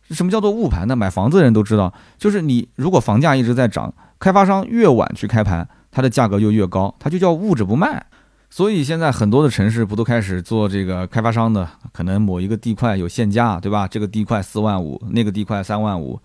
[0.10, 0.96] 什么叫做误盘呢？
[0.96, 8.04] 买房子的人都知道，就是你如果房价一直在涨，开发商越晚去开盘，它的价格就越高，它就叫捂着不卖。
[8.50, 13.88] 所以现在很多的城市不都开始做这个开发商的，可能某一个地块有限价，对吧？
[13.88, 16.20] 这个地块四万五，那个地块三万五。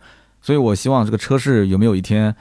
[0.45, 2.37] 所以，我希望这个车市有没有一天，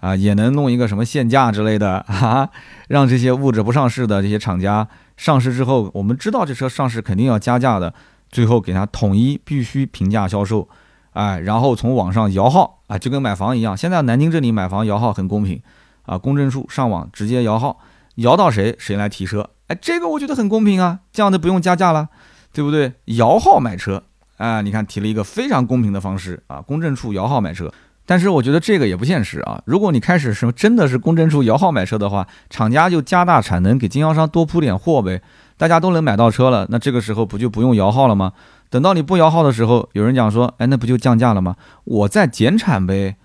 [0.00, 2.50] 啊，也能弄一个什么限价之类的 哈，
[2.88, 4.86] 让这些物质不上市的这些厂家
[5.16, 7.94] 上市之后，我们知道这车上市肯定要加价的，
[8.30, 10.68] 最后给它统一必须平价销售，
[11.14, 15.58] 哎，然后从网上摇号啊，就跟买房一样，现在南京这里买房摇号很公平
[16.02, 17.78] 啊，公证处上网直接摇号，
[18.16, 22.10] 摇到谁谁来提车，哎，这个我觉得很公平啊，这样的不用加价了，
[22.52, 22.92] 对不对？
[23.16, 24.02] 摇号买车，
[24.36, 27.72] 啊，你看提了一个非常公平的方式啊，公证处摇号买车。
[28.08, 29.60] 但是我觉得这个也不现实啊！
[29.66, 35.20] 如果你开始是真的是公证处摇号买车的话，厂家就加大产能，给经销商多铺点货呗，
[35.56, 38.32] 大家都能买到车了，那这个时候不就不用摇号了吗？
[38.70, 41.56] 等到你不摇号的时候，有人讲说，哎，那不就降价了吗？
[41.82, 43.16] 我再减产呗，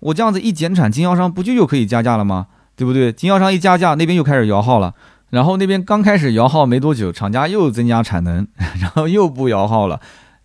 [0.00, 2.48] 我这样子一减产，经销商不就又可以加价了吗？
[2.76, 3.10] 对不对？
[3.10, 4.92] 经销商一加价，那边又开始摇号了，
[5.30, 8.46] 然后那边刚开始摇号没多久，厂家又增加产能，
[8.78, 9.98] 然后又不摇号了。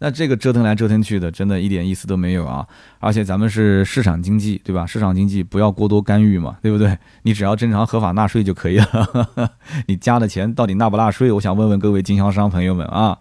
[0.04, 2.68] 那这个折腾来折腾去的，真的一点意思都没有啊！
[2.98, 4.84] 而且咱们是市场经济，对吧？
[4.84, 6.98] 市场经济不要过多干预嘛，对不对？
[7.22, 9.50] 你只要正常合法纳税就可以了。
[9.86, 11.32] 你加的钱到底纳不纳税？
[11.32, 13.16] 我想问问各位经销商朋友们啊。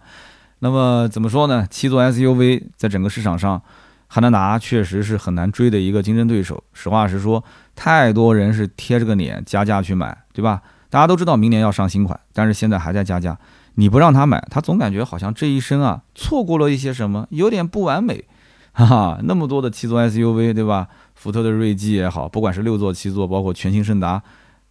[0.57, 1.67] 那么怎么说呢？
[1.69, 3.61] 七座 SUV 在整个市场上，
[4.07, 6.63] 汉兰达确实是很难追的一个竞争对手。
[6.73, 7.43] 实话实说，
[7.75, 10.59] 太多人是贴着个脸加价去买，对吧？
[10.89, 13.37] 大家都知道明年要上新款，但是现在还在加价。
[13.75, 18.25] 你不让他买，他总感觉好像这一生啊错过了一些什么，有点不完美，
[18.73, 20.87] 哈哈，那么多的七座 SUV，对吧？
[21.15, 24.21] 福特的锐际也好，不管是六座、七座，包括全新胜达，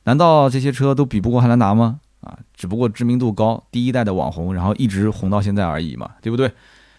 [0.05, 2.01] 难道这些车都比不过汉兰达吗？
[2.21, 6.53] 啊，只不过知名度高，第一代的网红，然后一直红到现在而已嘛，对不对？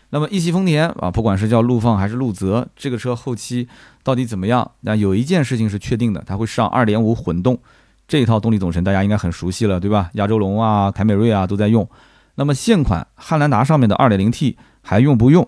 [0.09, 3.67] 那么一汽丰田啊，不管是叫陆放还是陆泽，这个车后期
[4.03, 4.71] 到底怎么样？
[4.81, 7.59] 那有一件事情是确定的，它会上2.5混动。
[8.11, 10.09] 这一套动力总成大家应该很熟悉了，对吧？
[10.15, 11.87] 亚洲龙啊、凯美瑞啊都在用。
[12.35, 15.47] 那么现款汉兰达上面的 2.0T 还用不用？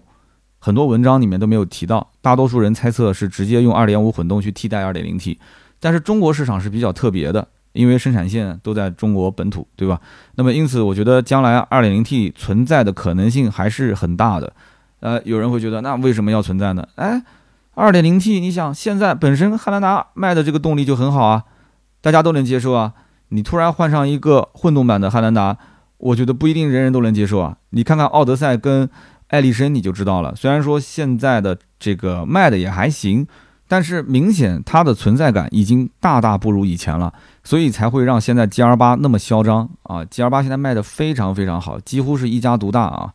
[0.59, 2.11] 很多文章里面都没有提到。
[2.21, 5.37] 大多数人猜测是直接用2.5混动去替代 2.0T。
[5.81, 9.99] 但是中国市场是比较特别的，因为生产线都在中国本土，对吧？
[10.35, 14.53] 那么因此，我觉得将来 2.0T 存在的可能性还是很大的。
[15.01, 16.87] 呃，有人会觉得，那为什么要存在呢？
[16.95, 17.21] 哎
[17.75, 21.43] ，2.0T，你想现在本身汉兰达卖的这个动力就很好啊。
[22.03, 22.91] 大家都能接受啊！
[23.29, 25.57] 你突然换上一个混动版的汉兰达，
[25.97, 27.55] 我觉得不一定人人都能接受啊。
[27.69, 28.89] 你看看奥德赛跟
[29.29, 30.35] 艾力绅，你就知道了。
[30.35, 33.25] 虽然说现在的这个卖的也还行，
[33.69, 43.13] 但是明显它的存在感已经大大不如以前了，所以才会让现在 G R 八那么嚣张啊！G R 八现在卖的非常非常好，几乎是一家独大啊。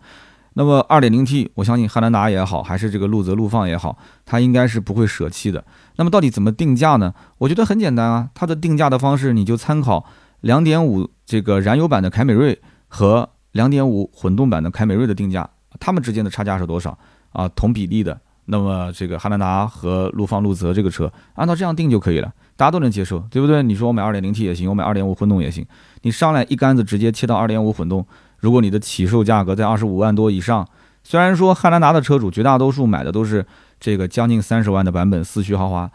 [0.58, 3.96] 那么二点零 T，我相信汉兰达也好，还是这个陆泽陆放也好，
[4.26, 5.64] 它应该是不会舍弃的。
[5.94, 7.14] 那么到底怎么定价呢？
[7.38, 10.04] 我觉得很简单啊，它的定价的方式你就参考
[10.40, 15.48] 两点五这个燃油版的凯美瑞和两点五混动版的凯美瑞的定价，
[15.78, 16.98] 它们之间的差价是多少
[17.30, 17.48] 啊？
[17.50, 23.62] 同比例的，那么这个汉兰达和陆放陆泽这个车，按照这样定就可以了，大家都能接受，对不对？
[23.62, 25.64] 你说我买二点零 T 也行，我买二点五混动也行，
[26.02, 28.04] 你上来一竿子直接切到二点五混动。
[28.38, 30.66] 如果你的起售价格在二十五万多以上，
[31.02, 33.44] 虽然说汉兰达的车主绝大多数买的都是
[33.80, 35.90] 这个将近三十万的版本四驱豪华，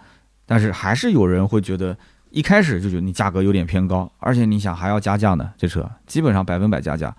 [0.45, 1.95] 但是还是有人会觉得
[2.31, 7.15] 一开始就觉得你价格有点偏高，而且你想还要加价呢，这车基本上百分百加价。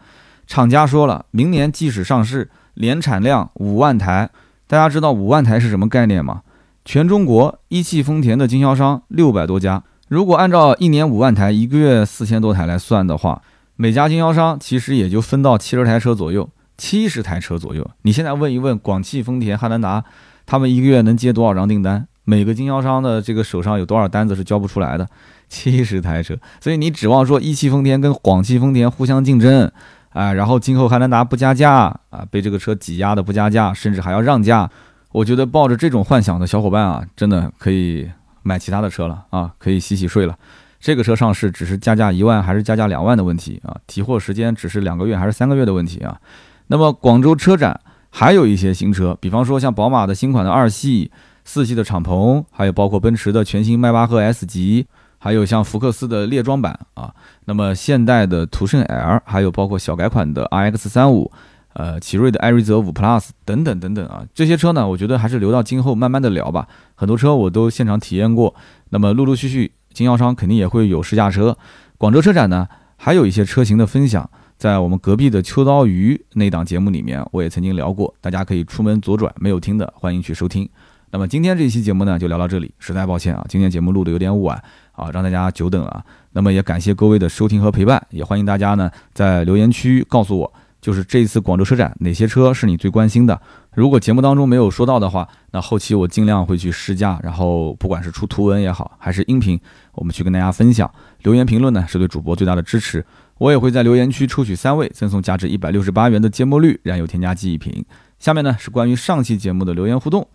[0.46, 4.28] 厂家说了，明年即使上市，年产量五万台，
[4.66, 6.42] 大家知道五万台是什么概念吗？
[6.84, 13.40] 全中国一汽丰田的经销商六百多家，如果按照一年五万台，一个月四千多台来算的话。
[13.76, 17.90] 每家经销商其实也就分到七十台车左右，七十台车左右。
[18.02, 20.04] 你现在问一问广汽丰田、汉兰达，
[20.46, 22.06] 他们一个月能接多少张订单？
[22.24, 25.06] 每个经销商的这个手上有多少单子是交不出来的？
[25.48, 29.70] 七十台车，所以你指望说一汽丰田跟广汽丰田互相竞争，
[30.10, 34.68] 啊，然后今后汉兰达不加价啊，被这个车挤压的不加价，甚至还要让价，
[35.12, 38.08] 我觉得抱着这种幻想的小伙伴啊，真的可以
[38.42, 40.36] 买其他的车了啊，可以洗洗睡了。
[40.84, 46.20] 这个车上市只是加价一万还是加价两万的问题啊，提货时间只是两个月还是三个月的问题啊。
[46.66, 47.80] 那么广州车展
[48.10, 51.10] 还有一些新车，比方说像宝马的新款的二系、
[51.42, 57.14] 四系的敞篷，还有包括奔驰的全新迈巴赫 S 级，还有像福克斯的猎装版啊。
[57.46, 61.32] 那么现代的途胜 L，还有包括小改款的 RX 三五，
[61.72, 64.22] 呃，奇瑞的艾瑞泽五 Plus 等等等等啊。
[64.34, 66.68] 这些车呢，我觉得还是留到今后慢慢的聊吧。
[66.94, 68.54] 很多车我都现场体验过，
[68.90, 69.72] 那么陆陆续续。
[69.94, 71.56] 经销商肯定也会有试驾车，
[71.96, 74.28] 广州车展呢，还有一些车型的分享，
[74.58, 80.68] 在我们隔壁的秋刀鱼那档节目里面，我也曾经聊过，大家可以出门左转，没有听的欢迎去收听。
[81.10, 86.04] 那么今天这期节目呢，就聊到这里，实在抱歉啊，今天节目录的有点晚啊，让大家久等了。
[86.32, 90.52] 那么也感谢各位的收听和陪伴，也欢迎大家呢在留言区告诉我。
[90.84, 93.40] 就是这一次广州车展，哪些车是你最关心的？
[93.72, 99.58] 如果节目当中没有说到的话，那后期我尽量会去试驾，然后不管是出图文也好，还是音频，
[99.94, 100.90] 我们去跟大家分享。
[101.22, 103.02] 留言评论呢，是对主播最大的支持。
[103.38, 107.82] 我也会在留言区抽取三位，赠送价值一百六十八元的芥末绿燃油添加剂一瓶。
[108.18, 110.28] 下面呢是关于上期节目的留言互动。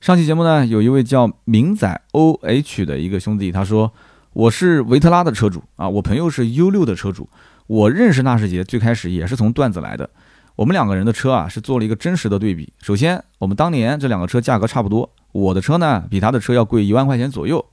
[0.00, 3.92] 上期节目呢，有一位叫明仔 O H 的一个兄弟，他说
[4.32, 7.28] 我是维特拉的车主啊，我朋友是 U 六的车主，
[7.70, 10.10] 我认识纳什捷最开始也是从段子来的。
[10.56, 12.72] 我们两个人的车啊是做了一个真实的对比。
[12.82, 17.64] 首先，我们当年这两个车价格差不多，我的车呢比他的车要贵一万块钱左右。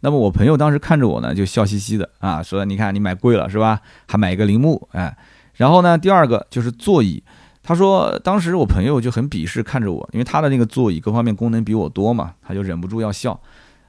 [0.00, 3.78] 那么我朋友当时看着我呢，就笑嘻嘻的啊，说：“你看你买贵了是吧？
[4.08, 5.14] 还买一个铃木，哎。”
[5.52, 7.22] 然后呢，第二个就是座椅。
[7.62, 13.38] 他说，当时我朋友就很鄙视看着我，因为他的那个座椅各方面功能比我多嘛，他就忍不住要笑。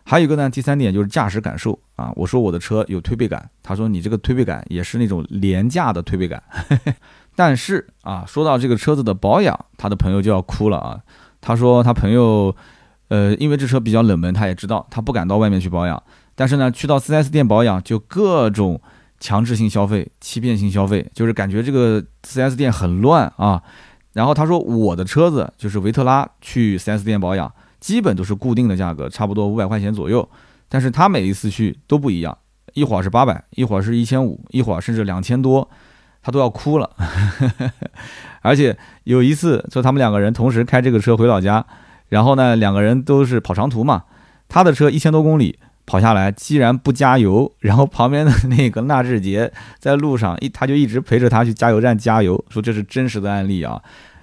[0.03, 2.11] 还有一个呢，第三点就是驾驶感受啊。
[2.15, 6.41] 我说我的车有推背感，他说你这个推背感也是那种廉价的推背感。
[7.35, 10.99] 但是啊，说到这个车子的保养，他的朋友就要哭了啊。
[11.39, 12.55] 他说他朋友。
[13.09, 16.01] 呃，因为这车比较冷门，他也知道他不敢到外面去保养，
[16.33, 18.81] 但是呢，去到 4S 店保养就各种
[19.19, 23.61] 强制性消费、欺骗性消费，就是感觉这个 4S 店很乱啊。
[24.13, 30.27] 然后他说我的车子就是维特拉去 4S 店保养，基本都是固定的价格，差不多五百块钱左右。
[30.73, 32.35] 但是他每一次去都不一样，
[32.73, 35.69] 一会儿是八百，一会儿是一千五，一会儿甚至两千多，
[36.23, 36.89] 他都要哭了。
[38.41, 41.63] 而且有一次，就他们两个人同时开这个车回老家。
[42.09, 44.05] 然后呢，两个人都是跑长途嘛，
[44.49, 53.79] 他的车一千多公里跑下来，既然不加油，然后旁边的那个纳智捷在路上一，他就一直陪着他去加油站加油，说这是真实的案例啊。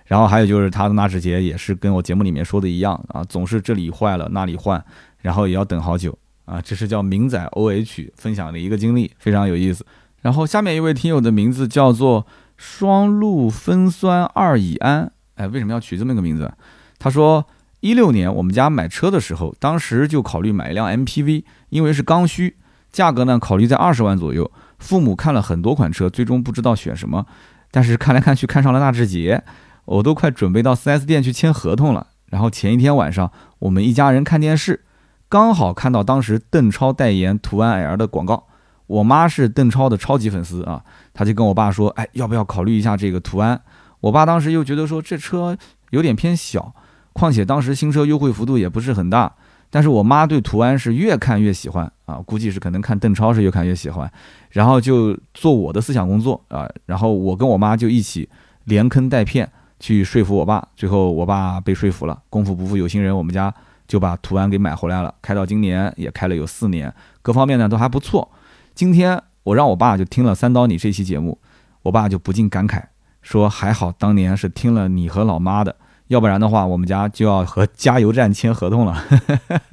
[0.06, 4.84] 然后还有就是他的纳智捷也是跟我节目里面说的一样啊，总是这里坏了那里换，
[5.20, 6.18] 然后也要等好久
[6.50, 6.60] 啊。
[6.60, 9.86] 这是叫明仔 O H 分享的一个经历，非常有意思。
[10.22, 12.26] 然后下面一位听友的名字叫做
[12.56, 16.52] 双氯芬酸二乙胺，哎，为什么要取这么一个名字？
[16.98, 17.46] 他说。
[17.82, 22.58] 一六年我们家买车的时候，当时就考虑买一辆 MPV，因为是刚需，
[22.92, 24.52] 价格呢考虑在二十万左右。
[24.78, 27.24] 父母看了很多款车，最终不知道选什么，
[27.70, 29.42] 但是看来看去看上了纳智捷，
[29.86, 32.08] 我都快准备到 4S 店去签合同了。
[32.26, 34.84] 然后前一天晚上，我们一家人看电视，
[35.30, 38.48] 刚好看到当时邓超代言途安 L 的广告。
[38.88, 40.82] 我妈是邓超的超级粉丝啊，
[41.14, 43.62] 她就跟我爸说：“哎，要不要考虑一下这个途安？”
[44.00, 45.56] 我爸当时又觉得说这车
[45.90, 46.74] 有点偏小。
[47.12, 49.32] 况且当时新车优惠幅度也不是很大，
[49.68, 54.10] 但是我妈对途安是越看越喜欢啊，估计是可能看邓超是越看越喜欢，
[54.50, 58.28] 然后就做我的思想工作啊，然后我跟我妈就一起
[58.64, 63.52] 连坑带骗去说服我爸，最后我爸被说服了，功夫不负有心人，我们家
[63.90, 68.30] 就把途安给买回来了，开到今年也开了有四年，各方面呢都还不错。
[68.72, 71.40] 今天我让我爸就听了三刀你这期节目，
[71.82, 72.80] 我爸就不禁感慨
[73.20, 75.74] 说还好当年是听了你和老妈的。
[76.06, 78.96] 要不然的话，我们家就要和 加油站签合同了，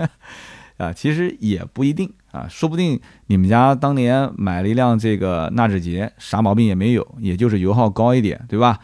[0.77, 8.79] 啊，其实也不一定啊，说不定你们家当年买了一辆这个纳智捷，啥毛病也没有，也就是油耗高一点，对吧？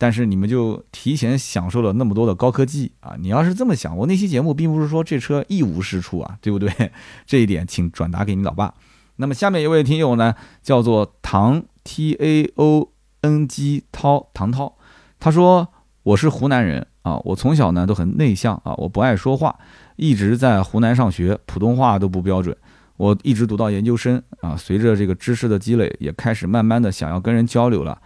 [0.00, 3.14] 但是你们就提前享受了那么多的高科技啊！
[3.20, 6.70] 你要是这么想，我那期节目并不是说这车一无是处啊，对不对？
[7.26, 8.72] 这一点请转达给你老爸。
[9.16, 12.88] 那么下面一位听友呢，叫做唐 T A O
[13.20, 14.78] N G 涛唐涛，
[15.18, 15.68] 他说。
[16.02, 19.54] 我是湖南人啊，我从小呢都很内向啊，我不爱说话，
[19.96, 22.56] 一直在湖南上学，普通话都不标准。
[22.96, 28.00] 我一直读到研究生啊，随着这个知识的积累，也开始慢慢的想要跟人交流了。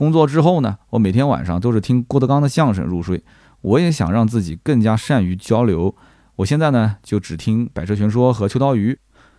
[0.00, 3.22] 工作之后呢，我每天晚上都是听郭德纲的相声入睡。
[3.60, 5.94] 我也想让自己更加善于交流。
[6.36, 8.94] 我现在呢就只听《百车全说》和《秋刀鱼》。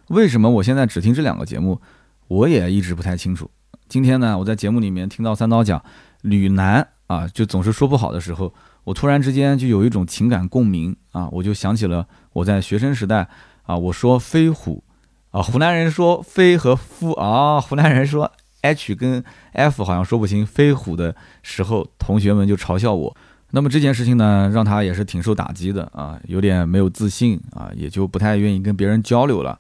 [0.10, 1.82] 为什么我现在只听这两个节目？
[2.28, 3.50] 我也一直不太清楚。
[3.90, 5.84] 今天呢，我在节目里面听到三刀讲
[6.22, 6.88] 吕南。
[7.08, 8.54] 啊，就总是说不好的时候，
[8.84, 13.28] 我突然之间就有一种情感共鸣啊，我就想起了我在学生时代
[13.64, 14.84] 啊，我说飞虎
[15.32, 18.32] 啊，湖南人说飞和夫啊，湖南人说
[18.62, 23.16] H 跟 F 好像说不清飞虎的时候，同学们就嘲笑我。
[23.52, 29.60] 那么这件事情呢，让他也是挺受打击的啊，有点没有自信啊，也就不太愿意跟别人交流了。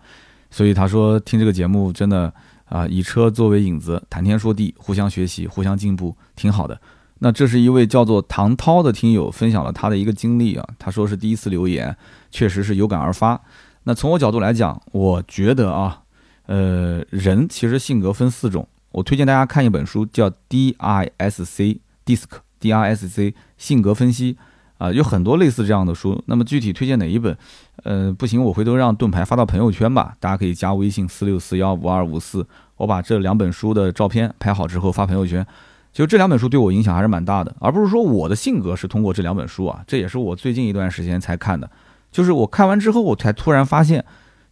[0.49, 2.34] 所以他说听这个节目真的
[2.66, 6.80] 啊，以车作为引子，谈天说地，互相学习，互相进步，挺好的。
[7.20, 11.95] 那这是一位叫做唐涛的听友分享了他的一个经历啊，他说是第一次留言，
[12.32, 13.39] 确实是有感而发。
[13.84, 16.02] 那从我角度来讲，我觉得啊，
[16.45, 22.24] 呃，人其实性格分四种，我推荐大家看一本书，叫 D I S C DISC
[22.60, 24.38] D I S C 性格分析
[24.78, 26.22] 啊，有很多类似这样的书。
[26.26, 27.38] 那么具体推荐哪一本？
[27.84, 32.46] 呃，不行，我回头让盾牌发到朋友圈吧，大家可以加微信四六四幺五二五四，
[32.78, 35.46] 我把这两本书的照片拍好之后发朋友圈。
[35.94, 41.70] 就这两本书对我影响还是蛮大的，而不是说我的性格是通过这两本书啊，这也是我最近一段时间才看的。
[42.12, 44.04] 就是我看完之后，我才突然发现，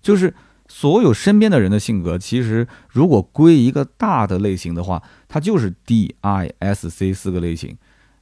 [0.01, 0.33] 就是
[0.71, 7.75] 所有身边的人的性格，其实如果归一个大的类型的话，它就是 D I S C 四个类型。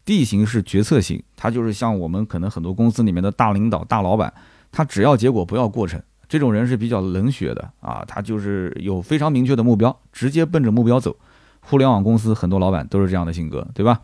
[0.06, 4.34] D 型是决策型，它就是像我们可能很多公司里面的大领导、大老板，
[4.72, 6.02] 他只要结果不要过程。
[6.30, 11.16] 这种人是比较冷血的啊，他就是有非常明确的目标，直接奔着目标走。
[11.60, 14.02] 互联网公司很多老板都是这样的性格，对吧？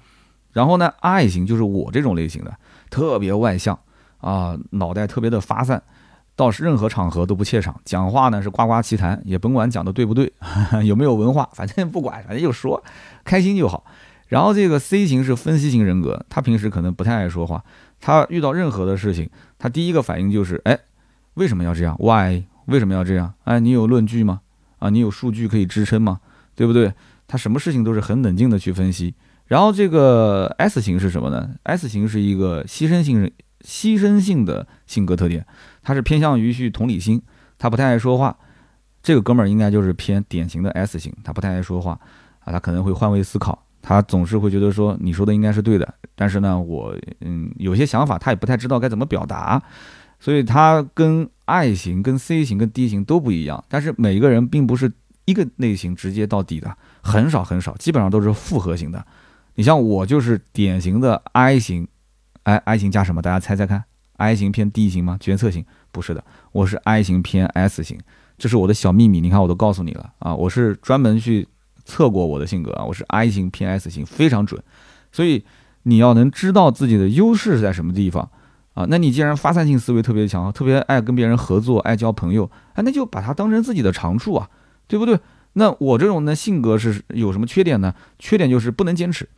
[0.52, 2.54] 然后呢，I 型就是我这种类型的，
[2.90, 3.80] 特别外向
[4.20, 5.82] 啊，脑袋特别的发散。
[6.36, 10.32] 到任何场合都不怯场，讲话呢是呱呱其谈，也甭管讲的对不对，
[10.84, 12.84] 有没有文化，反正不管，反正就说，
[13.24, 13.86] 开心就好。
[14.30, 17.64] 然后这个 C 型是分析型人格，他平时可能不太爱说话，
[18.02, 19.30] 他遇到任何的事情，
[19.60, 20.80] 他第一个反应就是，哎，
[21.36, 22.44] 为什么要这样？Why？
[22.66, 23.34] 为什么要这样？
[23.44, 24.42] 哎，你有论据吗？
[24.80, 26.20] 啊，你有数据可以支撑吗？
[26.56, 26.92] 对不对？
[27.28, 29.14] 他什么事情都是很冷静的去分析。
[29.46, 33.32] 然后这个 S 型是什么呢？S 型是一个牺牲性。
[33.64, 35.46] 牺牲性的性格特点，
[35.82, 37.22] 他是偏向于去同理心，
[37.58, 38.38] 他不太爱说话。
[39.02, 42.00] 这个哥们儿应该就是偏典型的 S 型，他不太爱说话
[42.40, 49.62] 啊，他可能会换位思考，他总是会觉得说你说的应该是对的，但是呢，我嗯有些想法他也不太知道该怎么表达，
[50.20, 53.62] 所以他跟 I 型、跟 C 型、跟 D 型都不一样。
[53.68, 54.92] 但是每一个人并不是
[55.26, 59.06] 一个类型直接到底的，很少很少，基本上都是复合型的。
[59.56, 61.88] 你像我就是典型的 I 型。
[62.44, 63.22] I I 型加什么？
[63.22, 63.84] 大家猜猜看
[64.18, 65.18] ，I 型偏 D 型吗？
[65.20, 65.66] 决策型？
[65.92, 68.00] 不是的，我是 I 型偏 S 型，
[68.38, 69.22] 这是我的小秘密。
[69.22, 71.48] 你看，我都告诉你了啊，我是专门去
[71.86, 74.62] 测过我的性格啊，我是 I 型偏 S 型，非常准。
[75.12, 75.46] 所以
[75.84, 78.30] 你要能知道自己的优势是在什么地方
[78.74, 84.50] 啊，那你既然发散性思维特别强，特别爱跟别人合作，爱交朋友，哎，那就把它当成自己的长处啊，
[84.88, 85.20] 对不对？
[85.54, 87.94] 那我这种呢性格是有什么缺点呢？
[88.18, 89.30] 缺点就是不能坚持，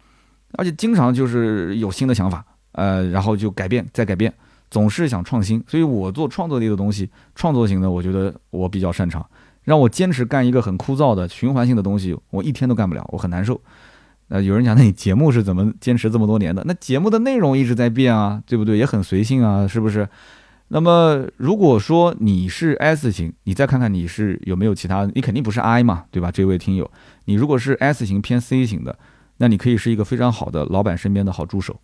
[0.54, 2.46] 而且经常就是有新的想法。
[2.76, 4.34] 呃，然后就改变，再改变，
[4.70, 9.26] 总是想创新，所以我做创作类的东西，创作型的，我觉得我比较擅长。
[9.64, 13.60] 让我坚持干一个很枯燥的循环性的东西，我一天都干不了，我很难受。
[14.28, 16.64] 呃，有人讲，那你节目是怎么坚持这么多年的？
[16.66, 18.78] 那节目的内容一直在变啊，对不对？
[18.78, 20.08] 也很随性啊，是不是？
[20.68, 26.32] 那么如果说你是 S 型，你再看看你是有没有其他，你肯定不是 I 嘛，对吧？
[26.32, 26.90] 这位听友，
[27.26, 28.98] 你如果是 S 型偏 C 型的，
[29.38, 31.80] 那你可以是一个非常好的老板身边的好助手。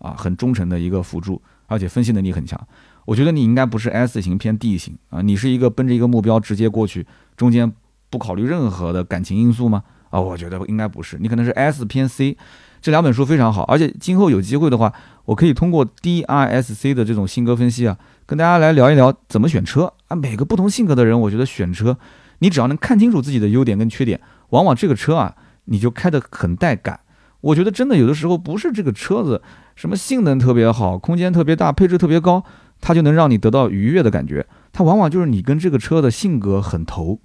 [0.00, 2.60] 啊，很忠诚的一个辅助，而且分析能力很强。
[3.06, 7.72] 我觉得你应该不是 S 型偏 D 型啊，你是一个奔着一个目标直接过去，中间
[8.10, 9.84] 不考虑任何的感情因素吗？
[10.10, 12.36] 啊，我觉得应该不是，你可能是 S 偏 C。
[12.82, 14.90] 这两本书非常好，而且今后有机会的话，
[15.26, 20.16] 我可以通过 D R S C 的这种性格分析啊，跟大家来聊一聊怎么选车啊。
[20.16, 21.98] 每个不同性格的人，我觉得选车，
[22.38, 25.36] 你只要能看清楚自己的优点跟缺点，往往这个车啊，
[25.66, 27.00] 你就开得很带感。
[27.40, 29.42] 我觉得真的有的时候不是这个车子。
[29.76, 32.44] 什么性能特别好，空间特别大，配置特别高，
[32.82, 34.46] 它就能让你得到愉悦的感觉。
[34.72, 37.18] 它往往就是你跟这个车的性格很投，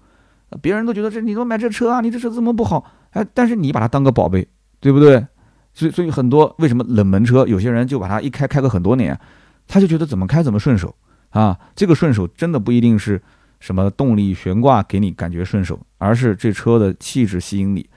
[0.61, 1.99] 别人都觉得这你怎么买这车啊？
[1.99, 2.89] 你这车怎么不好？
[3.09, 4.47] 哎，但是你把它当个宝贝，
[4.79, 5.25] 对不对？
[5.73, 9.19] 所以所以很多为什么冷门车，有些人就把它一开开个很多年，
[9.67, 10.95] 他就觉得怎么开怎么顺手
[11.31, 11.59] 啊。
[11.75, 13.21] 这个顺手真的不一定是
[13.59, 17.89] 什么动力悬挂给你感觉顺手，而是这车的气质吸引你。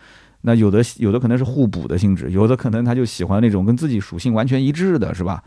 [0.43, 5.43] 那有的有的可能是互补的性质，有的可能他就喜欢那种跟自己属性完全一致的，是吧？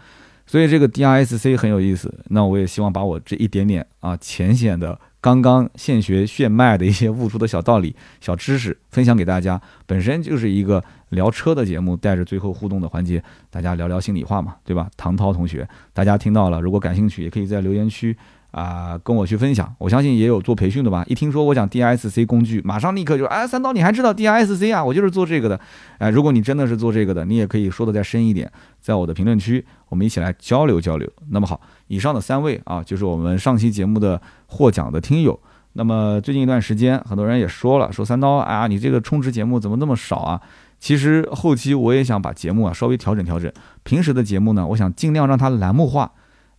[0.45, 2.13] 所以这个 D R S C 很有意思。
[2.29, 9.61] 那我也希望把我这一点点啊浅显的、刚刚现学现卖的一些悟出的小道理、小知识分享给大家。
[9.85, 14.89] 本身就是一个聊车的节目，带着最后互动的环节，大家聊聊心里话嘛，对吧？
[14.97, 18.17] 唐涛同学，大家听到了，如果感兴趣，也可以在留言区。
[18.51, 21.03] 啊，跟我去分享，我相信也有做培训的吧。
[21.07, 24.83] 一听说我讲 D I S C 工具，马上立刻就哎，三刀你还知道 D I S C 啊？
[24.83, 25.59] 我就是做这个的。
[25.97, 31.09] 哎，如果你真的是做这个的，你也可以说的再深一点，在我的评论区，我们一起来交流交流。
[31.29, 35.39] 那么好，以上的三位啊，就是我们上期节目的获奖的听友。
[35.73, 40.41] 那么最近一段时间，很多人也说了，说三刀啊，你这个充值节目怎么那么少啊？
[40.77, 43.49] 其实后期我也想把节目啊稍微调整调整，
[43.83, 46.11] 平时的节目呢，我想尽量让它栏目化。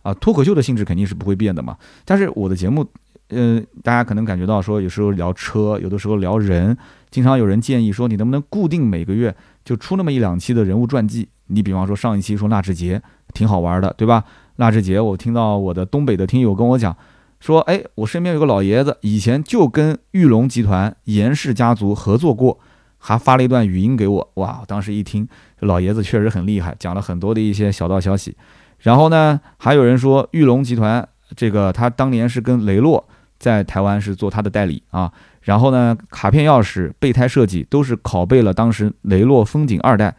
[0.03, 1.75] 啊，脱口秀的性质肯定是不会变的嘛。
[2.05, 2.85] 但是我的节目，
[3.29, 6.77] 嗯，大家可能感觉到说，有时候聊车，有的时候聊人，
[7.09, 9.35] 经常有人建议说，你能不能固定每个月
[9.65, 11.27] 就出那么一两期的人物传记？
[11.47, 13.01] 你比方说上一期说纳智捷，
[13.33, 14.23] 挺好玩的，对吧？
[14.57, 16.95] 纳智捷，我听到我的东北的听友跟我讲
[17.39, 22.59] 说，哎，我身边有个老爷子，以前就跟玉龙集团严氏家族合作过，
[22.97, 24.31] 还发了一段语音给我。
[24.35, 25.27] 哇，当时一听，
[25.59, 28.37] 老爷子确实很厉害，讲了很多的一些小道消息。
[28.83, 31.05] 然后呢，还有人说玉龙集团
[31.35, 33.03] 这个他当年是跟雷诺
[33.39, 35.11] 在台湾是做他的代理啊。
[35.41, 40.15] 然后呢，卡片钥匙、备胎设计都是拷贝了当时雷诺风景二代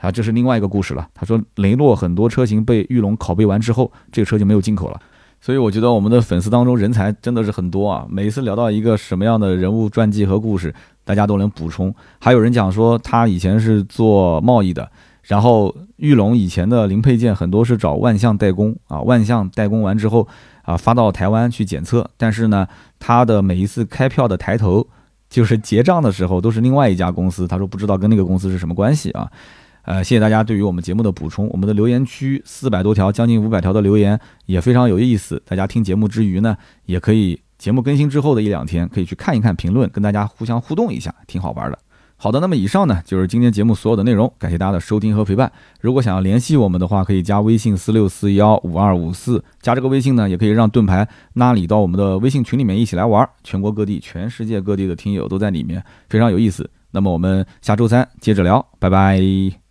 [0.00, 1.08] 啊，这是另外一个故事了。
[1.14, 5.00] 他说雷诺很多车型被玉龙拷贝完之后，这个车就没有进口了。
[5.40, 8.04] 所以我觉得我们的粉丝当中人才真的是很多啊。
[8.10, 11.94] 每次聊到一个什么样的人物传记和故事，大家都能补充。
[12.18, 14.90] 还有人讲说他以前是做贸易的，
[15.28, 20.26] 然后玉龙以前的零配件很多是找万象代工啊，万象代工完之后
[20.62, 22.66] 啊发到台湾去检测，但是呢，
[22.98, 24.84] 他的每一次开票的抬头
[25.28, 29.30] 就是结账的时候都是另外一家公司，他说不知道跟那个公司是什么关系啊。
[29.82, 31.48] 呃，谢谢大家对于我们节目的补充。
[31.48, 35.42] 我们的留言区四百多条，将近五百条的留言也非常有意思。
[35.46, 36.56] 大家听节目之余呢，
[36.86, 41.78] 也可以节目更新之后的一两天，可以去看一看评论，跟大家互相互动一下，挺好玩的。
[42.20, 45.50] 好的，那么以上呢就是今天节目所有的内容，感谢大家的收听和陪伴。
[45.80, 53.26] 如果想要联系我们的话，可以加微信四六四幺五二五四，加这个微信呢，也可以让盾牌拉你到我们的微信群里面一起来玩。
[53.44, 56.68] 全国各地、全世界各地的听友都在里面，非常有意思。
[56.90, 59.67] 那么我们下周三接着聊，拜拜。